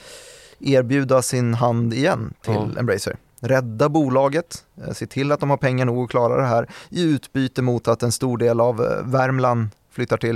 [0.60, 2.80] erbjuda sin hand igen till Ja.
[2.80, 3.18] Embracer.
[3.40, 7.02] Rädda bolaget, eh, se till att de har pengar nog att klara det här i
[7.04, 10.36] utbyte mot att en stor del av eh, Värmland flyttar till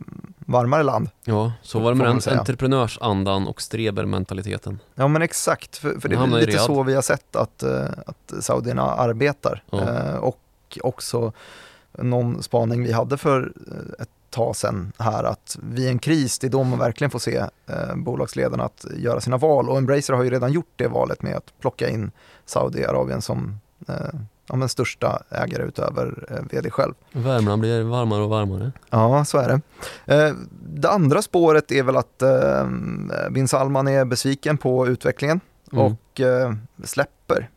[0.00, 1.10] mm, varmare land.
[1.24, 4.78] ja, så var det med den entreprenörsandan och strebermentaliteten.
[4.94, 8.44] Ja men exakt, för, för det är lite så vi har sett att, eh, att
[8.44, 9.62] saudierna arbetar.
[9.70, 9.80] Ja.
[9.80, 10.38] Eh, och
[10.82, 11.32] också
[11.92, 16.46] någon spaning vi hade för eh, ett tag sedan här att vid en kris, det
[16.46, 17.36] är då man verkligen får se
[17.66, 21.36] eh, bolagsledarna att göra sina val och Embracer har ju redan gjort det valet med
[21.36, 22.10] att plocka in
[22.46, 26.94] Saudiarabien som eh, ja, men största ägare utöver eh, vd själv.
[27.12, 28.72] Värmland blir varmare och varmare.
[28.90, 29.60] Ja, så är det.
[30.14, 30.34] Eh,
[30.68, 32.68] det andra spåret är väl att eh,
[33.30, 35.40] bin Salman är besviken på utvecklingen
[35.72, 35.84] Mm.
[35.84, 36.20] och
[36.84, 37.48] släpper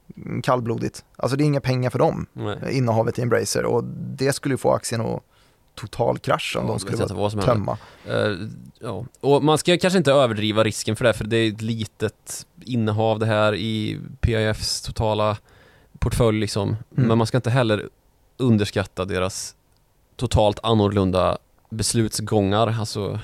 [0.44, 1.06] kallblodigt.
[1.16, 2.58] Alltså det är inga pengar för dem, Nej.
[2.72, 3.84] innehavet i Embracer och
[4.18, 5.24] det skulle ju få aktien att
[5.76, 7.78] totalkrascha om Ja, de skulle vara tömma.
[8.08, 8.32] Eh,
[8.80, 9.06] ja.
[9.20, 13.20] Och man ska kanske inte överdriva risken för det, för det är ett litet innehav
[13.20, 15.38] det här i PIFs totala
[16.02, 16.68] portfölj liksom.
[16.70, 17.08] Mm.
[17.08, 17.90] Men man ska inte heller
[18.38, 19.56] underskatta deras
[20.16, 21.38] totalt annorlunda
[21.70, 22.76] beslutsgångar.
[22.80, 23.20] Alltså,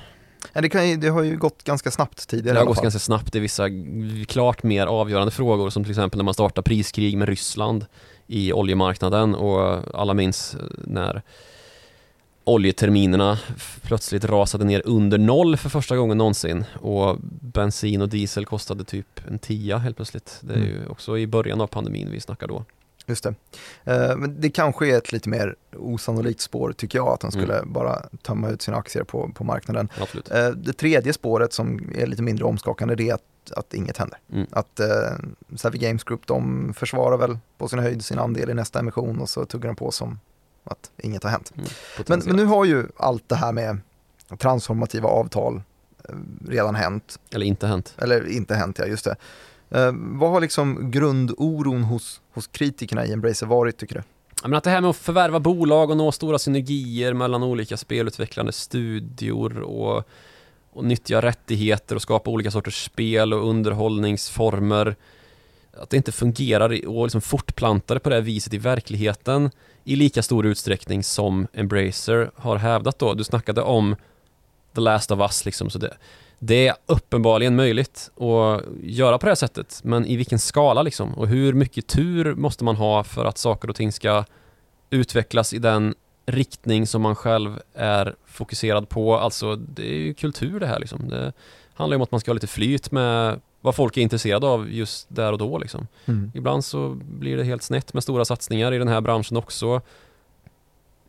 [0.54, 3.36] Ja, det, ju- det har ju gått ganska snabbt tidigare det har gått ganska snabbt
[3.36, 3.64] i vissa
[4.28, 7.86] klart mer avgörande frågor som till exempel när man startar priskrig med Ryssland
[8.28, 11.22] i oljemarknaden och alla minns när
[12.48, 13.40] oljeterminerna
[13.82, 19.28] plötsligt rasade ner under noll för första gången någonsin och bensin och diesel kostade typ
[19.28, 20.38] en tia helt plötsligt.
[20.42, 20.70] Det är Mm.
[20.70, 22.66] ju också i början av pandemin vi snackar då.
[23.06, 23.34] Just det.
[23.84, 27.58] Eh, men det kanske är ett lite mer osannolikt spår tycker jag, att de skulle
[27.58, 27.74] Mm.
[27.74, 29.90] bara tömma ut sina aktier på, på marknaden.
[30.02, 30.32] Absolut.
[30.32, 34.20] Eh, Det tredje spåret som är lite mindre omskakande det är att, att inget händer.
[34.34, 34.48] Mm.
[34.52, 34.88] Att eh,
[35.56, 39.30] Savvy Games Group de försvarar väl på sin höjd sin andel i nästa emission och
[39.30, 40.20] så tuggar de på som
[40.68, 41.54] att inget har hänt.
[41.56, 41.70] Mm.
[42.08, 43.78] Men, men nu har ju allt det här med
[44.40, 45.62] transformativa avtal
[46.10, 46.16] eh,
[46.48, 47.96] redan hänt, Eller inte hänt.
[47.98, 49.16] eller inte hänt, ja just det.
[49.70, 54.04] Eh, vad har liksom grundoron hos, hos kritikerna i Embracer varit tycker du?
[54.42, 57.78] Ja, men att det här med att förvärva bolag och nå stora synergier mellan olika
[57.78, 60.04] spelutvecklande studior och,
[60.72, 64.96] och nyttja rättigheter och skapa olika sorters spel och underhållningsformer.
[65.82, 69.52] Att det inte fungerar och liksom fortplantar det på det här viset i verkligheten
[69.84, 73.14] i lika stor utsträckning som Embracer har hävdat då.
[73.14, 73.96] Du snackade om
[74.76, 75.98] The Last of Us liksom, så det,
[76.40, 81.14] det är uppenbarligen möjligt att göra på det här sättet, men i vilken skala liksom?
[81.14, 84.26] Och hur mycket tur måste man ha för att saker och ting ska
[84.90, 89.18] utvecklas i den riktning som man själv är fokuserad på.
[89.18, 91.10] Alltså det är ju kultur det här liksom.
[91.10, 91.34] Det
[91.74, 94.72] handlar ju om att man ska ha lite flyt med vad folk är intresserade av
[94.72, 95.88] just där och då liksom.
[96.06, 96.32] Mm.
[96.36, 99.82] Ibland så blir det helt snett med stora satsningar i den här branschen också.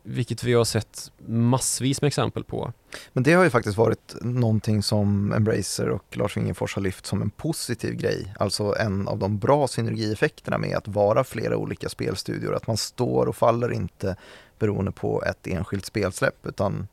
[0.03, 2.73] Vilket vi har sett massvis med exempel på.
[3.13, 7.21] Men det har ju faktiskt varit någonting som Embracer och Lars Wingefors har lyft som
[7.21, 8.33] en positiv grej.
[8.39, 12.55] Alltså en av de bra synergieffekterna med att vara flera olika spelstudior.
[12.55, 14.15] Att man står och faller inte
[14.59, 16.87] beroende på ett enskilt spelsläpp utan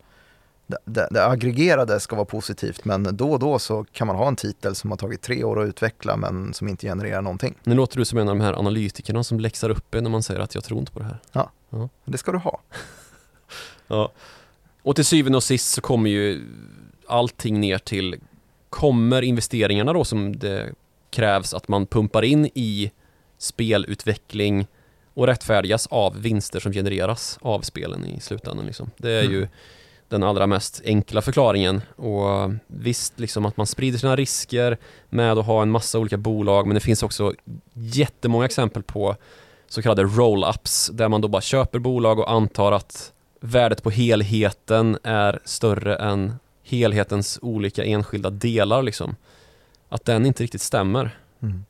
[0.67, 4.37] det, det, aggregerade ska vara positivt men då och då så kan man ha en
[4.37, 7.55] titel som har tagit tre år att utveckla men som inte genererar någonting.
[7.65, 10.23] Nu låter du som en av de här analytikerna som läxar upp en när man
[10.23, 11.19] säger att jag tror inte på det här.
[12.05, 12.61] Det ska du ha.
[13.89, 14.13] Ja.
[14.83, 16.43] Och till syvende och sist så kommer ju
[17.07, 18.17] allting ner till
[18.71, 20.75] Kommer investeringarna då som det
[21.11, 22.93] krävs att man pumpar in i
[23.39, 24.67] spelutveckling
[25.15, 28.91] och rättfärdigas av vinster som genereras av spelen i slutändan liksom.
[28.97, 29.49] Det är Mm.
[30.09, 34.79] Den allra mest enkla förklaringen och visst liksom att man sprider sina risker
[35.09, 37.33] med att ha en massa olika bolag men det finns också
[37.73, 39.17] jättemånga exempel på
[39.69, 44.99] så kallade roll-ups där man då bara köper bolag och antar att värdet på helheten
[45.03, 46.35] är större än
[46.65, 49.17] helhetens olika enskilda delar liksom.
[49.89, 51.19] Att den inte riktigt stämmer.
[51.43, 51.65] Mm.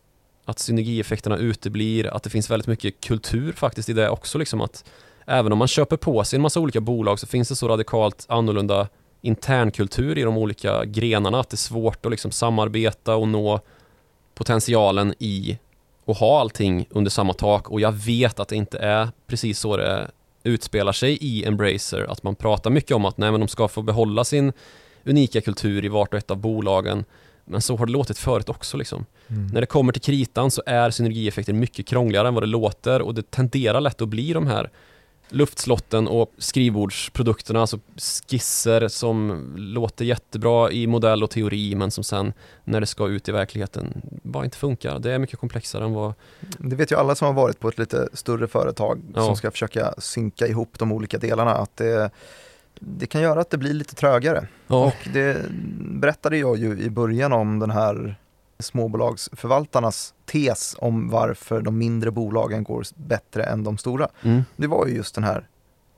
[0.45, 4.84] Att synergieffekterna uteblir, att det finns väldigt mycket kultur faktiskt i det också liksom att
[5.27, 8.27] även om man köper på sig en massa olika bolag så finns det så radikalt
[8.29, 8.89] annorlunda
[9.20, 13.61] internkultur i de olika grenarna att det är svårt att liksom samarbeta och nå
[14.35, 15.59] potentialen i
[16.07, 19.77] att ha allting under samma tak och jag vet att det inte är precis så
[19.77, 20.11] det
[20.43, 23.83] utspelar sig i Embracer att man pratar mycket om att nej men de ska få
[23.83, 24.53] behålla sin
[25.05, 27.05] unika kultur i vart och ett av bolagen
[27.45, 29.07] men så har det låtit förut också liksom.
[29.29, 29.47] Mm.
[29.47, 33.14] När det kommer till kritan så är synergieffekter mycket krångligare än vad det låter och
[33.14, 34.70] det tenderar lätt att bli de här
[35.29, 37.79] luftslotten och skrivbordsprodukterna, alltså
[38.29, 42.33] skisser som låter jättebra i modell och teori men som sen
[42.64, 44.99] när det ska ut i verkligheten bara inte funkar.
[44.99, 46.14] Det är mycket komplexare än vad...
[46.59, 49.20] Det vet ju alla som har varit på ett lite större företag Ja.
[49.27, 52.11] som ska försöka synka ihop de olika delarna att det,
[52.81, 54.47] det kan göra att det blir lite trögare.
[54.66, 55.45] Ja, Och det
[55.81, 58.16] berättade jag ju i början om den här
[58.59, 64.09] småbolagsförvaltarnas tes om varför de mindre bolagen går bättre än de stora.
[64.22, 64.42] mm.
[64.57, 65.48] Det var ju just den här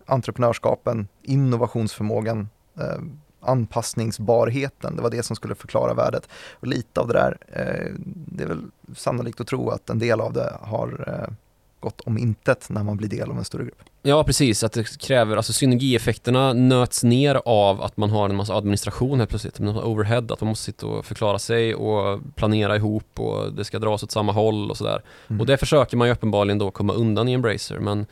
[0.06, 2.48] entreprenörskapen, innovationsförmågan,
[2.78, 3.02] eh,
[3.40, 4.96] anpassningsbarheten.
[4.96, 6.28] Det var det som skulle förklara värdet.
[6.52, 8.64] Och lite av det där, eh, det är väl
[8.96, 11.34] sannolikt att tro att en del av det har eh,
[11.80, 13.82] gått om intet när man blir del av en större grupp.
[14.02, 14.64] ja, precis.
[14.64, 19.30] Att det kräver, alltså synergieffekterna nöts ner av att man har en massa administration helt
[19.30, 19.58] plötsligt.
[19.60, 23.64] Man har overhead, att man måste sitta och förklara sig och planera ihop och det
[23.64, 25.02] ska dras åt samma håll och sådär.
[25.28, 25.40] Mm.
[25.40, 28.06] Och det försöker man ju uppenbarligen då komma undan i Embracer men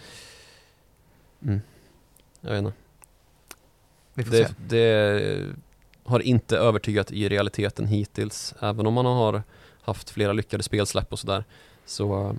[1.43, 1.61] mm,
[2.41, 2.73] Jag vet inte.
[4.15, 4.55] Vi får Det, se.
[4.59, 5.47] det
[6.05, 8.55] har inte övertygat i realiteten hittills.
[8.61, 9.43] Även om man har
[9.83, 11.45] haft flera lyckade spelsläpp och sådär
[11.87, 12.37] så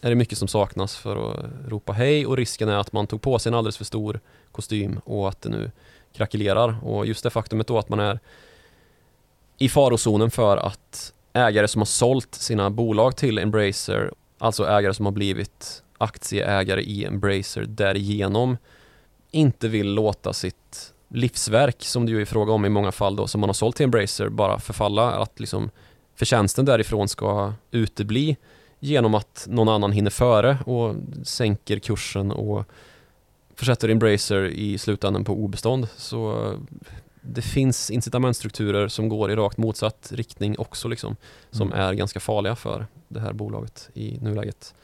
[0.00, 3.22] är det mycket som saknas för att ropa hej och risken är att man tog
[3.22, 4.20] på sig en alldeles för stor
[4.52, 5.70] kostym och att det nu
[6.12, 6.84] krackelerar.
[6.84, 8.20] Och just det faktumet då att man är
[9.58, 15.04] i farozonen för att ägare som har sålt sina bolag till Embracer, alltså ägare som
[15.06, 18.56] har blivit aktieägare i Embracer därigenom
[19.30, 23.26] inte vill låta sitt livsverk, som det ju är fråga om i många fall då,
[23.26, 25.10] som man har sålt till Embracer, bara förfalla.
[25.10, 25.70] Att liksom
[26.14, 28.36] förtjänsten därifrån ska utebli
[28.80, 32.64] genom att någon annan hinner före och sänker kursen och
[33.54, 35.88] försätter Embracer i slutändan på obestånd.
[35.96, 36.52] Så
[37.20, 41.16] det finns incitamentstrukturer som går i rakt motsatt riktning också liksom,
[41.50, 41.80] som Mm.
[41.80, 44.74] är ganska farliga för det här bolaget i nuläget.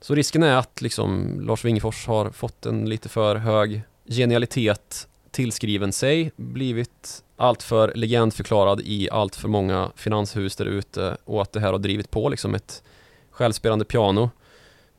[0.00, 5.92] Så risken är att liksom Lars Wingefors har fått en lite för hög genialitet tillskriven
[5.92, 11.72] sig, blivit alltför legendförklarad i allt för många finanshus där ute och att det här
[11.72, 12.82] har drivit på liksom ett
[13.30, 14.30] självspelande piano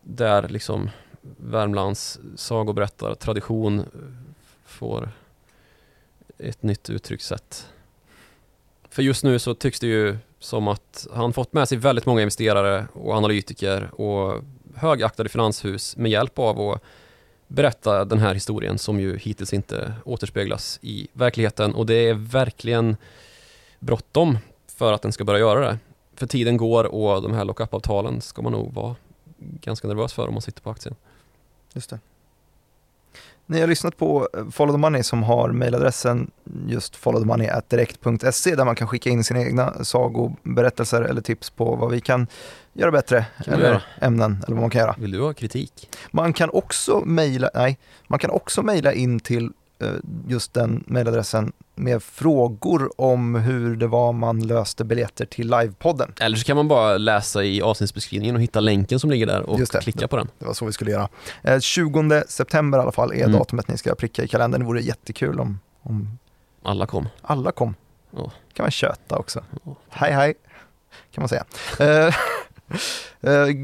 [0.01, 0.89] där liksom
[1.37, 3.85] Värmlands sagoberättartradition
[4.65, 5.09] får
[6.37, 7.67] ett nytt uttryckssätt.
[8.89, 12.21] För just nu så tycks det ju som att han fått med sig väldigt många
[12.21, 14.43] investerare och analytiker och
[14.75, 16.83] högaktade finanshus med hjälp av att
[17.53, 22.97] berätta den här historien som ju hittills inte återspeglas i verkligheten och det är verkligen
[23.79, 24.37] bråttom
[24.67, 25.77] för att den ska börja göra det.
[26.15, 28.95] För tiden går och de här lockup-avtalen ska man nog vara
[29.37, 30.95] ganska nervös för om man sitter på aktien.
[31.73, 31.99] Just det.
[33.51, 36.31] Ni har lyssnat på eh, Follow the Money som har mejladressen
[36.67, 42.01] just followthemoney.direkt.se där man kan skicka in sina egna sagoberättelser eller tips på vad vi
[42.01, 42.27] kan
[42.73, 43.81] göra bättre Kan eller göra.
[44.01, 44.95] ämnen eller vad man kan göra.
[44.97, 45.89] Vill du ha kritik?
[46.11, 47.77] Man kan också mejla, nej,
[48.07, 49.49] man kan också mejla in till
[50.27, 56.13] just den mejladressen med frågor om hur det var man löste biljetter till livepodden.
[56.19, 59.59] Eller så kan man bara läsa i avsnittsbeskrivningen och hitta länken som ligger där och
[59.59, 59.81] det.
[59.81, 60.27] klicka på den.
[60.39, 61.09] Det var så vi skulle göra.
[61.43, 63.31] Eh, 20 september i alla fall är Mm.
[63.31, 64.61] datumet ni ska pricka i kalendern.
[64.61, 66.17] Det vore jättekul om, om
[66.63, 67.07] Alla kom.
[67.21, 67.75] alla kom.
[68.15, 68.31] Ja.
[68.53, 69.43] kan man köta också.
[69.65, 69.75] Ja.
[69.89, 70.33] Hej hej,
[71.11, 71.45] kan man säga.
[73.21, 73.55] Eh,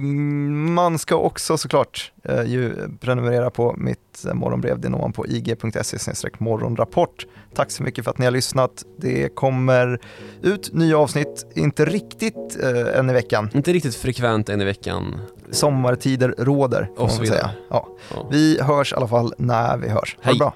[0.73, 4.79] man ska också såklart eh, ju prenumerera på mitt eh, morgonbrev.
[4.79, 7.25] Det når man på ig.se morgonrapport.
[7.55, 8.83] Tack så mycket för att ni har lyssnat.
[8.97, 9.99] Det kommer
[10.41, 13.49] ut nya avsnitt, inte riktigt eh, en i veckan.
[13.53, 15.19] Inte riktigt frekvent en i veckan.
[15.51, 17.49] Sommartider råder, får Och man säga.
[17.69, 17.87] Ja.
[18.13, 18.27] Ja.
[18.31, 20.15] Vi hörs i alla fall när vi hörs.
[20.15, 20.33] Ha Hej.
[20.33, 20.53] det bra.